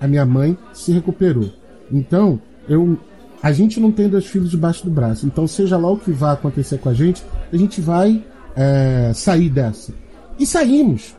[0.00, 1.50] A minha mãe se recuperou.
[1.90, 2.98] Então, eu,
[3.42, 5.26] a gente não tem dois filhos debaixo do braço.
[5.26, 7.22] Então, seja lá o que vai acontecer com a gente,
[7.52, 8.22] a gente vai
[8.54, 9.92] é, sair dessa.
[10.38, 11.14] E saímos.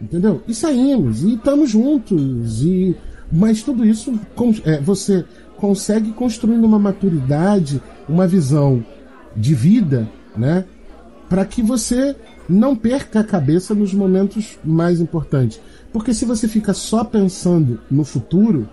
[0.00, 0.42] Entendeu?
[0.48, 1.22] E saímos.
[1.22, 2.62] E estamos juntos.
[2.62, 2.96] E...
[3.30, 4.18] Mas tudo isso
[4.64, 5.24] é, você
[5.56, 8.84] consegue construir uma maturidade, uma visão
[9.36, 10.64] de vida, né?
[11.28, 12.14] Para que você
[12.48, 15.60] não perca a cabeça nos momentos mais importantes.
[15.92, 18.68] Porque se você fica só pensando no futuro,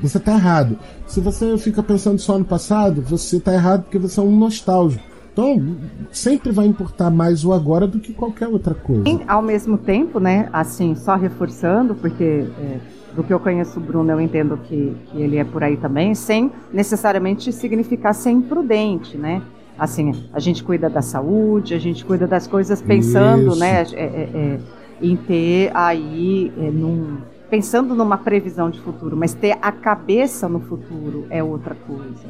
[0.00, 0.78] você está errado.
[1.06, 5.12] Se você fica pensando só no passado, você está errado porque você é um nostálgico.
[5.32, 5.76] Então,
[6.10, 9.08] sempre vai importar mais o agora do que qualquer outra coisa.
[9.08, 12.80] E, ao mesmo tempo, né, assim, só reforçando, porque é,
[13.14, 16.14] do que eu conheço o Bruno, eu entendo que, que ele é por aí também,
[16.14, 19.42] sem necessariamente significar ser imprudente, né?
[19.78, 23.58] Assim, a gente cuida da saúde, a gente cuida das coisas pensando, Isso.
[23.58, 24.60] né, é, é, é,
[25.00, 27.18] em ter aí, é, num,
[27.50, 32.28] pensando numa previsão de futuro, mas ter a cabeça no futuro é outra coisa.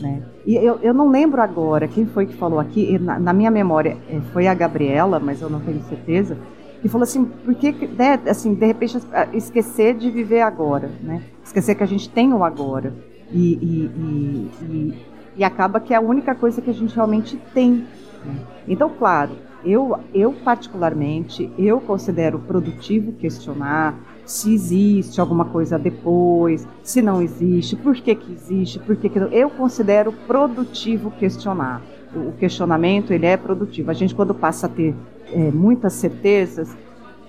[0.00, 0.22] Né?
[0.46, 3.96] E eu, eu não lembro agora quem foi que falou aqui, na, na, minha memória
[4.08, 6.36] é, foi a Gabriela, mas eu não tenho certeza,
[6.82, 8.98] que falou assim, por que, né, assim, de repente
[9.32, 11.22] esquecer de viver agora, né?
[11.44, 12.92] Esquecer que a gente tem o agora.
[13.30, 15.06] E, e, e, e,
[15.36, 17.86] e acaba que é a única coisa que a gente realmente tem.
[18.24, 18.34] Né?
[18.66, 19.30] Então, claro,
[19.64, 27.76] eu, eu particularmente, eu considero produtivo questionar, se existe alguma coisa depois, se não existe,
[27.76, 29.28] por que, que existe, por que, que não.
[29.28, 31.80] Eu considero produtivo questionar.
[32.14, 33.90] O questionamento ele é produtivo.
[33.90, 34.94] A gente quando passa a ter
[35.30, 36.74] é, muitas certezas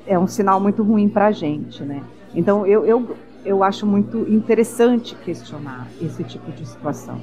[0.06, 2.04] é um sinal muito ruim para a gente, né?
[2.36, 3.16] Então eu, eu,
[3.46, 7.22] eu acho muito interessante questionar esse tipo de situação.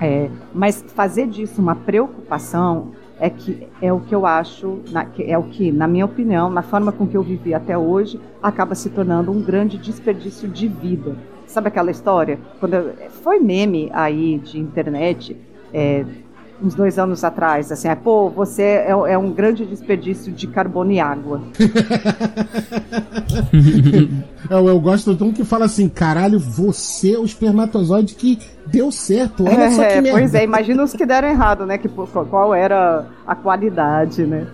[0.00, 5.38] É, mas fazer disso uma preocupação é que é o que eu acho, na, é
[5.38, 8.90] o que, na minha opinião, na forma com que eu vivi até hoje, acaba se
[8.90, 11.16] tornando um grande desperdício de vida.
[11.46, 12.38] Sabe aquela história?
[12.60, 15.34] Quando eu, foi meme aí de internet,
[15.72, 16.04] é,
[16.62, 20.90] uns dois anos atrás, assim, é, pô, você é, é, um grande desperdício de carbono
[20.90, 21.42] e água.
[24.50, 28.90] eu, eu gosto de um que fala assim, caralho, você é o espermatozoide que deu
[28.90, 30.18] certo, olha é, só que merda.
[30.18, 34.46] Pois é, imagina os que deram errado, né, que, qual era a qualidade, né.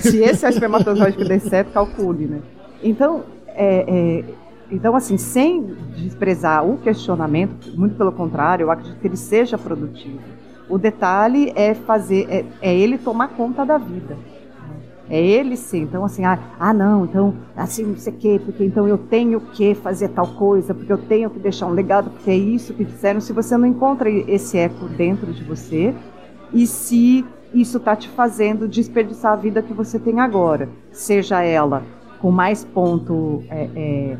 [0.00, 2.40] Se esse é o espermatozoide que deu certo, calcule, né.
[2.82, 4.24] Então, é, é,
[4.70, 5.62] então, assim, sem
[5.96, 10.35] desprezar o questionamento, muito pelo contrário, eu acredito que ele seja produtivo
[10.68, 14.16] o detalhe é fazer, é, é ele tomar conta da vida.
[15.08, 15.82] É ele sim.
[15.82, 19.40] Então, assim, ah, ah, não, então, assim, não sei o quê, porque então eu tenho
[19.40, 22.84] que fazer tal coisa, porque eu tenho que deixar um legado, porque é isso que
[22.84, 23.20] disseram.
[23.20, 25.94] Se você não encontra esse eco dentro de você,
[26.52, 31.84] e se isso está te fazendo desperdiçar a vida que você tem agora, seja ela
[32.20, 34.18] com mais ponto é, é,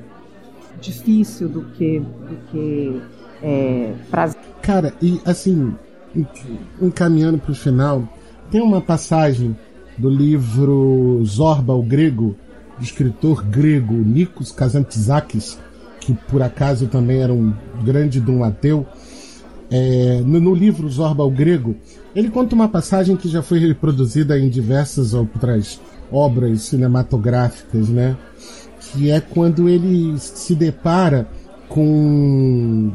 [0.81, 3.03] difícil do que, do que
[3.43, 4.41] é, prazer.
[4.63, 5.75] Cara, e assim,
[6.81, 8.09] encaminhando para o final,
[8.51, 9.57] tem uma passagem
[9.99, 12.37] do livro Zorba, o Grego,
[12.79, 15.59] do escritor grego Nikos Kazantzakis,
[16.01, 17.53] que por acaso também era um
[17.83, 18.87] grande dom ateu.
[19.71, 21.75] É, no, no, livro Zorba, o Grego,
[22.15, 28.17] ele conta uma passagem que já foi reproduzida em diversas outras obras cinematográficas, né?
[28.79, 31.27] Que é quando ele se depara
[31.69, 32.93] com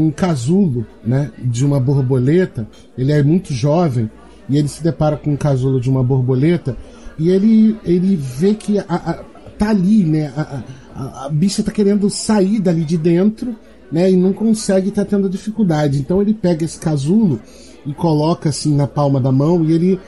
[0.00, 2.68] um casulo, né, de uma borboleta.
[2.96, 4.10] Ele é muito jovem
[4.48, 6.76] e ele se depara com um casulo de uma borboleta
[7.18, 9.14] e ele ele vê que a, a,
[9.58, 10.62] tá ali, né, a,
[10.94, 13.56] a, a bicha tá querendo sair dali de dentro,
[13.90, 15.98] né, e não consegue, tá tendo dificuldade.
[15.98, 17.40] Então ele pega esse casulo
[17.84, 20.00] e coloca assim na palma da mão e ele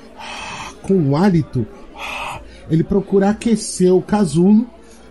[0.82, 1.66] com um hálito
[2.70, 4.66] ele procura aquecer o casulo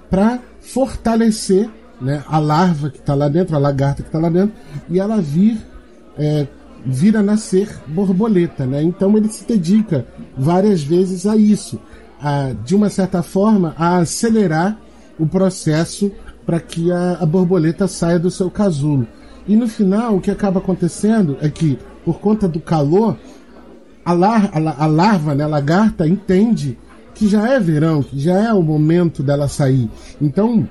[0.09, 1.69] para fortalecer
[2.01, 4.53] né, a larva que está lá dentro, a lagarta que está lá dentro,
[4.89, 5.57] e ela vir,
[6.17, 6.47] é,
[6.85, 8.65] vir a nascer borboleta.
[8.65, 8.81] Né?
[8.83, 10.05] Então ele se dedica
[10.37, 11.79] várias vezes a isso,
[12.21, 14.77] a, de uma certa forma, a acelerar
[15.17, 16.11] o processo
[16.45, 19.07] para que a, a borboleta saia do seu casulo.
[19.47, 23.17] E no final, o que acaba acontecendo é que, por conta do calor,
[24.05, 26.77] a, lar, a, larva, né, a lagarta, entende
[27.13, 29.89] que já é verão, que já é o momento dela sair.
[30.21, 30.67] Então,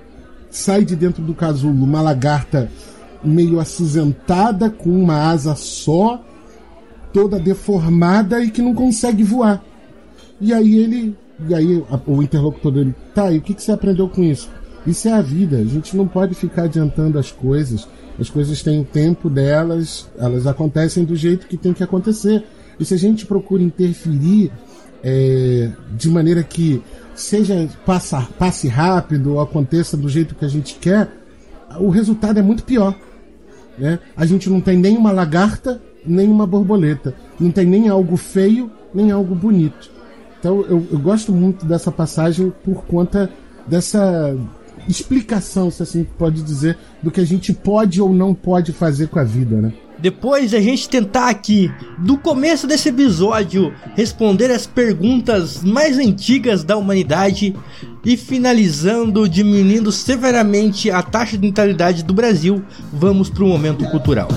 [0.50, 2.70] sai de dentro do casulo uma lagarta
[3.22, 6.22] meio acinzentada, com uma asa só,
[7.12, 9.62] toda deformada e que não consegue voar.
[10.40, 11.16] E aí ele.
[11.48, 14.50] E aí o interlocutor dele, tá, e o que, que você aprendeu com isso?
[14.84, 17.86] Isso é a vida, a gente não pode ficar adiantando as coisas.
[18.18, 22.42] As coisas têm o tempo delas, elas acontecem do jeito que tem que acontecer.
[22.80, 24.50] E se a gente procura interferir
[25.04, 26.82] é, de maneira que
[27.18, 31.08] seja passa, passe rápido ou aconteça do jeito que a gente quer,
[31.78, 32.94] o resultado é muito pior.
[33.76, 33.98] Né?
[34.16, 37.14] A gente não tem nem uma lagarta, nem uma borboleta.
[37.38, 39.90] Não tem nem algo feio, nem algo bonito.
[40.38, 43.30] Então eu, eu gosto muito dessa passagem por conta
[43.66, 44.36] dessa
[44.88, 49.18] explicação, se assim pode dizer, do que a gente pode ou não pode fazer com
[49.18, 49.72] a vida, né?
[50.00, 56.76] Depois a gente tentar aqui, do começo desse episódio, responder as perguntas mais antigas da
[56.76, 57.54] humanidade
[58.04, 64.28] e finalizando diminuindo severamente a taxa de natalidade do Brasil, vamos para o momento cultural.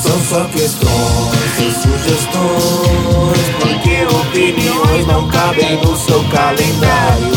[0.00, 7.36] São só questões e sugestões, porque opiniões não cabem no seu calendário.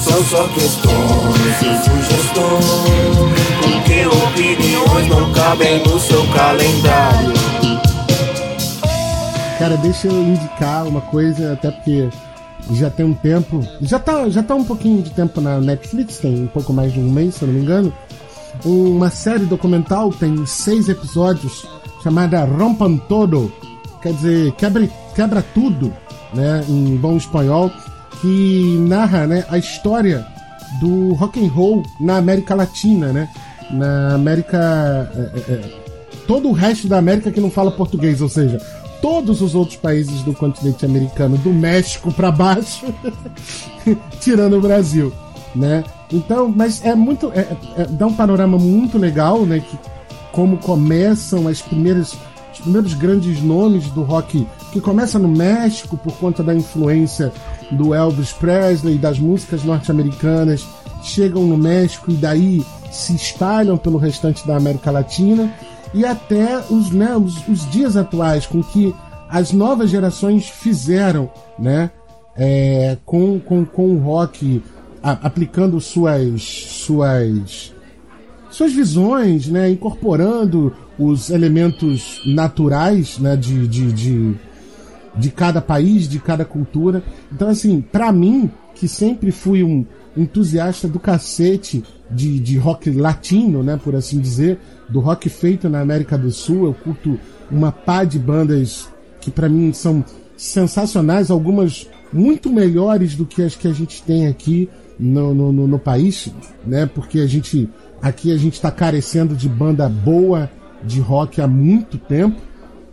[0.00, 7.32] São só questões e sugestões Porque opiniões não cabem no seu calendário
[9.58, 12.10] Cara, deixa eu indicar uma coisa, até porque
[12.72, 13.66] já tem um tempo.
[13.80, 17.00] Já tá, já tá um pouquinho de tempo na Netflix, tem um pouco mais de
[17.00, 17.92] um mês, se eu não me engano.
[18.62, 21.66] Uma série documental tem seis episódios
[22.02, 23.50] chamada Rompan Todo,
[24.02, 25.92] quer dizer, quebra, quebra tudo,
[26.34, 27.72] né, em bom espanhol
[28.20, 30.26] que narra né, a história
[30.78, 33.28] do rock and roll na América Latina, né?
[33.70, 35.60] Na América, é, é, é,
[36.26, 38.58] todo o resto da América que não fala português, ou seja,
[39.00, 42.86] todos os outros países do continente americano, do México para baixo,
[44.20, 45.12] tirando o Brasil,
[45.54, 45.84] né?
[46.12, 49.60] Então, mas é muito, é, é, dá um panorama muito legal, né?
[49.60, 49.78] Que
[50.32, 52.14] como começam as primeiras,
[52.52, 57.32] os primeiros grandes nomes do rock que começa no México por conta da influência
[57.70, 60.66] do Elvis Presley, das músicas norte-americanas,
[61.02, 65.52] chegam no México e daí se espalham pelo restante da América Latina
[65.94, 68.94] e até os, né, os, os dias atuais com que
[69.28, 71.90] as novas gerações fizeram, né,
[72.36, 74.62] é, com, com, com o rock
[75.02, 77.74] a, aplicando suas suas
[78.50, 84.36] suas visões, né, incorporando os elementos naturais, né, de, de, de
[85.18, 87.02] de cada país, de cada cultura.
[87.32, 89.84] Então, assim, para mim, que sempre fui um
[90.20, 94.58] entusiasta do cacete de, de rock latino, né, por assim dizer,
[94.88, 97.18] do rock feito na América do Sul, eu curto
[97.50, 98.88] uma pá de bandas
[99.20, 100.04] que para mim são
[100.36, 105.66] sensacionais, algumas muito melhores do que as que a gente tem aqui no, no, no,
[105.66, 106.32] no país,
[106.66, 106.86] né?
[106.86, 107.68] Porque a gente
[108.00, 110.50] aqui a gente está carecendo de banda boa
[110.82, 112.40] de rock há muito tempo,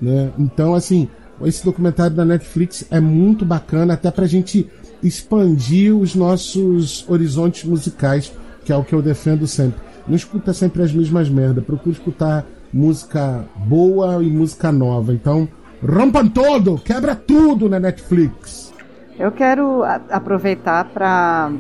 [0.02, 0.32] né?
[0.38, 1.08] Então assim
[1.44, 4.70] esse documentário da Netflix é muito bacana, até pra gente
[5.04, 8.32] expandir os nossos horizontes musicais,
[8.64, 9.80] que é o que eu defendo sempre.
[10.08, 15.14] Não escuta sempre as mesmas merda, procura escutar música boa e música nova.
[15.14, 15.48] Então,
[15.82, 18.74] rompam todo, quebra tudo na Netflix.
[19.18, 21.52] Eu quero aproveitar para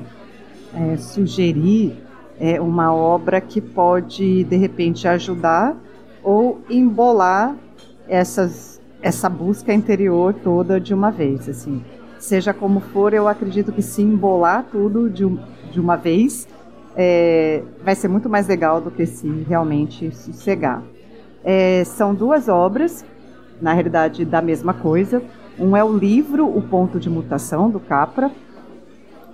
[0.74, 1.96] é, sugerir
[2.40, 5.76] é, uma obra que pode, de repente, ajudar
[6.22, 7.56] ou embolar
[8.08, 11.48] essas, essa busca interior toda de uma vez.
[11.48, 11.82] Assim.
[12.26, 15.23] Seja como for, eu acredito que se embolar tudo de,
[15.71, 16.47] de uma vez
[16.95, 20.82] é, vai ser muito mais legal do que se realmente sossegar.
[21.43, 23.05] É, são duas obras,
[23.61, 25.21] na realidade, da mesma coisa.
[25.59, 28.32] Um é o livro O Ponto de Mutação, do Capra,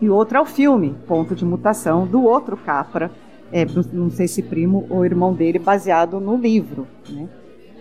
[0.02, 3.10] e o outro é o filme Ponto de Mutação, do outro Capra,
[3.54, 6.86] é, não sei se primo ou irmão dele, baseado no livro.
[7.10, 7.30] Né?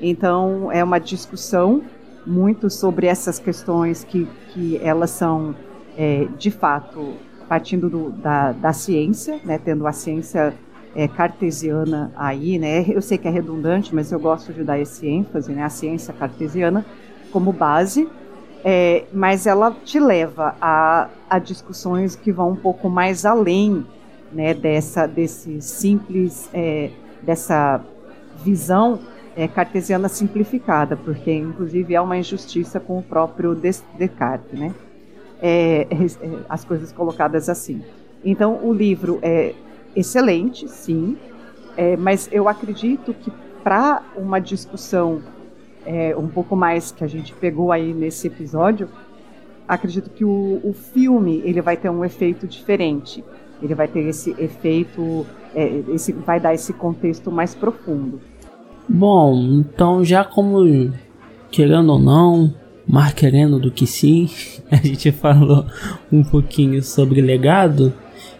[0.00, 1.82] Então, é uma discussão
[2.27, 5.55] muito sobre essas questões que, que elas são,
[5.97, 7.14] é, de fato,
[7.49, 10.55] partindo do, da, da ciência, né, tendo a ciência
[10.95, 12.85] é, cartesiana aí, né?
[12.89, 15.62] Eu sei que é redundante, mas eu gosto de dar esse ênfase, né?
[15.62, 16.85] A ciência cartesiana
[17.31, 18.09] como base,
[18.64, 23.87] é, mas ela te leva a, a discussões que vão um pouco mais além,
[24.33, 24.53] né?
[24.53, 26.91] Dessa desse simples é,
[27.23, 27.81] dessa
[28.43, 28.99] visão
[29.41, 34.74] é, cartesiana simplificada, porque inclusive é uma injustiça com o próprio Descartes, né?
[35.41, 37.82] É, é, as coisas colocadas assim.
[38.22, 39.55] Então o livro é
[39.97, 41.16] excelente, sim,
[41.74, 43.32] é, mas eu acredito que
[43.64, 45.22] para uma discussão
[45.86, 48.91] é, um pouco mais que a gente pegou aí nesse episódio,
[49.66, 53.24] acredito que o, o filme ele vai ter um efeito diferente.
[53.62, 58.20] Ele vai ter esse efeito, é, esse, vai dar esse contexto mais profundo.
[58.93, 60.93] Bom, então já como
[61.49, 62.53] querendo ou não,
[62.84, 64.28] mais querendo do que sim,
[64.68, 65.64] a gente falou
[66.11, 67.93] um pouquinho sobre legado.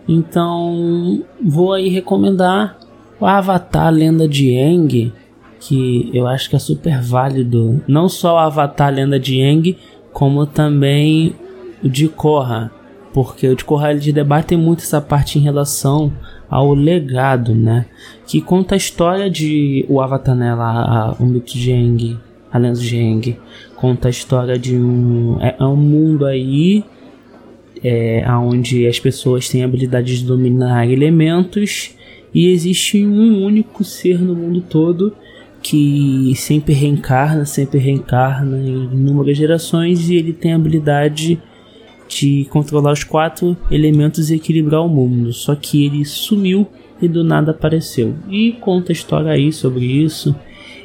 [0.09, 2.77] Então, vou aí recomendar
[3.21, 5.13] o Avatar Lenda de Aang,
[5.61, 7.81] que eu acho que é super válido.
[7.87, 9.79] Não só o Avatar Lenda de Aang,
[10.13, 11.33] como também
[11.81, 12.73] o de Korra,
[13.13, 16.13] porque o de Korra eles debatem muito essa parte em relação
[16.49, 17.87] ao legado, né?
[18.27, 20.55] Que conta a história de o Avatar, né?
[20.55, 22.19] Lá, o mito de Aang,
[22.53, 23.37] a lenda de Aang,
[23.77, 26.85] conta a história de um é, é um mundo aí
[27.83, 31.97] é, onde as pessoas têm a habilidade de dominar elementos
[32.33, 35.15] e existe um único ser no mundo todo
[35.63, 41.41] que sempre reencarna, sempre reencarna em inúmeras gerações e ele tem a habilidade
[42.11, 45.33] de controlar os quatro elementos e equilibrar o mundo.
[45.33, 46.67] Só que ele sumiu
[47.01, 48.15] e do nada apareceu.
[48.29, 50.35] E conta a história aí sobre isso.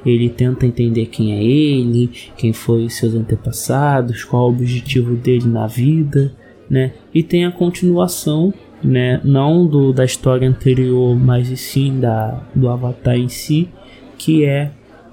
[0.06, 5.66] Ele tenta entender quem é ele, quem foi seus antepassados, qual o objetivo dele na
[5.66, 6.32] vida
[6.70, 6.94] né?
[7.14, 8.54] E tem a continuação,
[8.84, 9.22] né?
[9.24, 13.70] Não do, da história anterior, mas sim da, do Avatar em si,
[14.18, 14.72] que é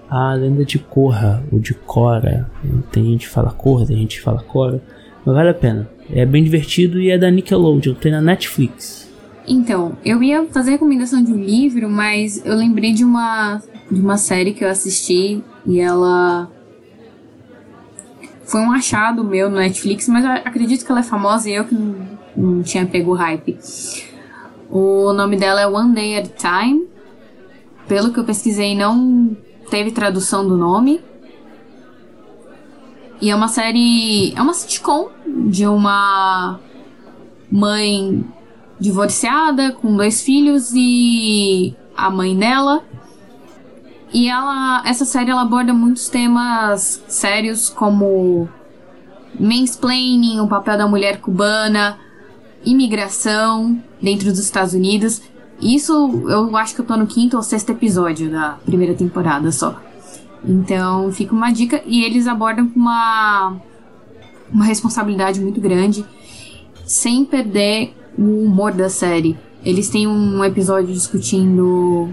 [0.09, 2.51] a lenda de Korra, ou de Korra.
[2.91, 4.81] Tem gente que fala Korra, tem gente que fala Korra,
[5.25, 5.89] mas vale a pena.
[6.13, 9.11] É bem divertido e é da Nickelodeon, tem na Netflix.
[9.49, 13.61] Então, eu ia fazer recomendação de um livro, mas eu lembrei de uma,
[13.91, 16.51] de uma série que eu assisti e ela
[18.45, 21.75] foi um achado meu no Netflix, mas acredito que ela é famosa e eu que
[21.75, 21.95] não,
[22.37, 23.59] não tinha pego o hype.
[24.71, 26.87] O nome dela é One Day at a Time.
[27.89, 29.37] Pelo que eu pesquisei, não
[29.71, 31.01] teve tradução do nome.
[33.23, 34.35] E é uma série.
[34.37, 35.09] É uma sitcom
[35.49, 36.61] de uma
[37.51, 38.23] mãe
[38.79, 42.83] divorciada com dois filhos e a mãe dela
[44.13, 48.47] e ela, essa série ela aborda muitos temas sérios como
[49.41, 51.99] mansplaining, o papel da mulher cubana,
[52.63, 55.23] imigração dentro dos Estados Unidos.
[55.61, 59.81] Isso eu acho que eu tô no quinto ou sexto episódio da primeira temporada só.
[60.45, 63.57] Então fica uma dica e eles abordam com uma
[64.53, 66.05] uma responsabilidade muito grande,
[66.85, 69.37] sem perder o humor da série.
[69.65, 72.11] Eles têm um episódio discutindo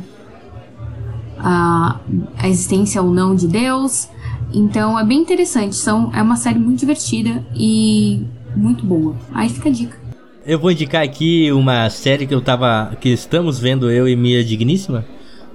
[1.37, 1.99] a,
[2.37, 4.07] a existência ou não de Deus.
[4.53, 5.75] Então é bem interessante.
[5.75, 8.25] São, é uma série muito divertida e
[8.55, 9.15] muito boa.
[9.33, 9.97] Aí fica a dica.
[10.45, 12.95] Eu vou indicar aqui uma série que eu tava.
[12.99, 15.05] que estamos vendo eu e minha digníssima.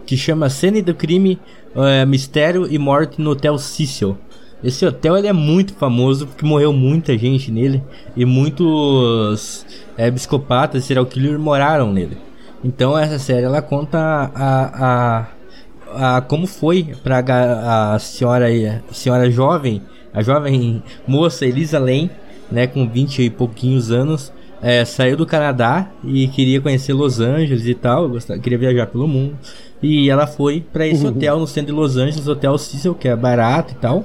[0.07, 1.39] Que chama Cena do Crime,
[1.77, 4.17] é, Mistério e Morte no Hotel Cecil.
[4.63, 7.83] Esse hotel ele é muito famoso porque morreu muita gente nele
[8.17, 12.17] e muitos é, psicopatas, serial killer moraram nele.
[12.65, 13.99] Então essa série ela conta
[14.35, 15.27] a,
[15.93, 17.23] a, a, como foi para
[17.95, 19.83] a senhora a senhora jovem,
[20.15, 22.11] a jovem moça Elisa Lane,
[22.51, 24.33] né, com 20 e pouquinhos anos,
[24.63, 29.07] é, saiu do Canadá e queria conhecer Los Angeles e tal, gostava, queria viajar pelo
[29.07, 29.37] mundo.
[29.83, 31.11] E ela foi para esse uhum.
[31.11, 34.05] hotel no centro de Los Angeles, Hotel Cecil, que é barato e tal.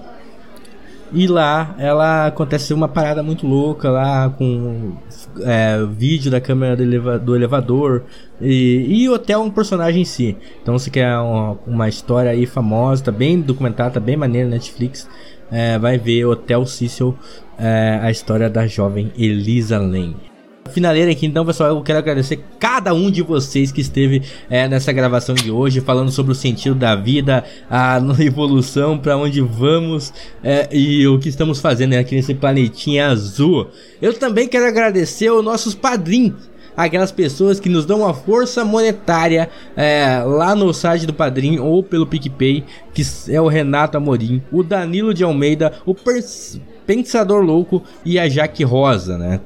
[1.11, 4.93] E lá ela acontece uma parada muito louca lá com
[5.41, 8.03] é, vídeo da câmera do, eleva do elevador
[8.39, 10.37] e, e o hotel um personagem em si.
[10.61, 14.55] Então se quer uma, uma história aí famosa, tá bem documentada, tá bem maneira na
[14.55, 15.09] Netflix.
[15.51, 17.17] É, vai ver Hotel Cecil,
[17.57, 20.28] é, a história da jovem Elisa Lane
[20.69, 24.91] finaleira aqui, então, pessoal, eu quero agradecer cada um de vocês que esteve é, nessa
[24.91, 30.14] gravação de hoje, falando sobre o sentido da vida, a evolução, para onde vamos
[30.44, 33.68] é, e o que estamos fazendo aqui nesse planetinha azul.
[34.02, 39.49] Eu também quero agradecer aos nossos padrinhos aquelas pessoas que nos dão uma força monetária
[39.76, 42.64] é, lá no site do Padrim ou pelo PicPay,
[42.94, 45.94] que é o Renato Amorim, o Danilo de Almeida, o
[46.86, 49.41] Pensador Louco e a Jaque Rosa, né?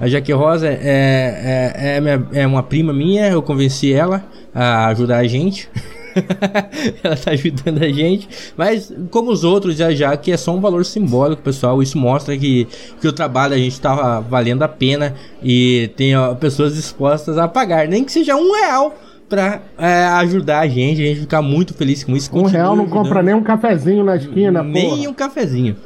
[0.00, 4.86] A Jaque Rosa é, é, é, minha, é uma prima minha, eu convenci ela a
[4.88, 5.68] ajudar a gente.
[7.02, 10.60] ela tá ajudando a gente, mas como os outros já já que é só um
[10.60, 12.66] valor simbólico, pessoal, isso mostra que,
[13.00, 17.46] que o trabalho a gente tá valendo a pena e tem ó, pessoas dispostas a
[17.46, 18.96] pagar, nem que seja um real
[19.28, 22.30] pra é, ajudar a gente, a gente ficar muito feliz com isso.
[22.34, 23.02] Um real não ajudando.
[23.02, 25.08] compra nem um cafezinho na esquina, Nem porra.
[25.10, 25.76] um cafezinho.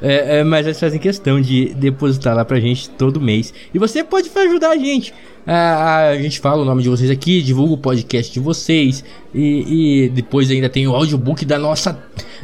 [0.00, 3.52] É, é, mas eles fazem questão de depositar lá pra gente todo mês.
[3.74, 5.12] E você pode ajudar a gente.
[5.46, 9.04] A, a gente fala o nome de vocês aqui, divulga o podcast de vocês.
[9.34, 11.98] E, e depois ainda tem o audiobook da nossa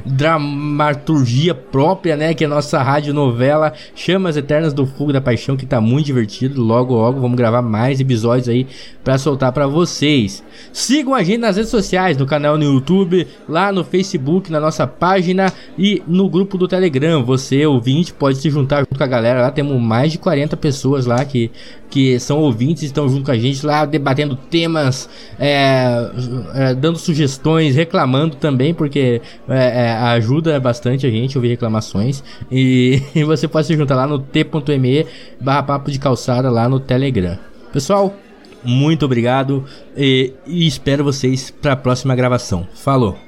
[0.06, 2.32] dramaturgia própria, né?
[2.32, 6.06] Que é a nossa rádio novela Chamas Eternas do Fogo da Paixão, que tá muito
[6.06, 6.62] divertido.
[6.62, 8.66] Logo, logo vamos gravar mais episódios aí
[9.04, 10.42] para soltar para vocês.
[10.72, 14.86] Sigam a gente nas redes sociais, no canal no YouTube, lá no Facebook, na nossa
[14.86, 17.22] página e no grupo do Telegram.
[17.24, 19.42] Você, ouvinte, pode se juntar junto com a galera.
[19.42, 21.50] Lá temos mais de 40 pessoas lá que,
[21.90, 25.08] que são ouvintes, estão junto com a gente lá debatendo temas,
[25.38, 26.10] é,
[26.54, 32.22] é, dando sugestões, reclamando também, porque é, é ajuda bastante a gente ouvir reclamações.
[32.50, 35.06] E, e você pode se juntar lá no t.me
[35.40, 37.38] barra papo de calçada lá no Telegram.
[37.72, 38.14] Pessoal,
[38.64, 39.64] muito obrigado
[39.96, 42.66] e, e espero vocês para a próxima gravação.
[42.74, 43.27] Falou!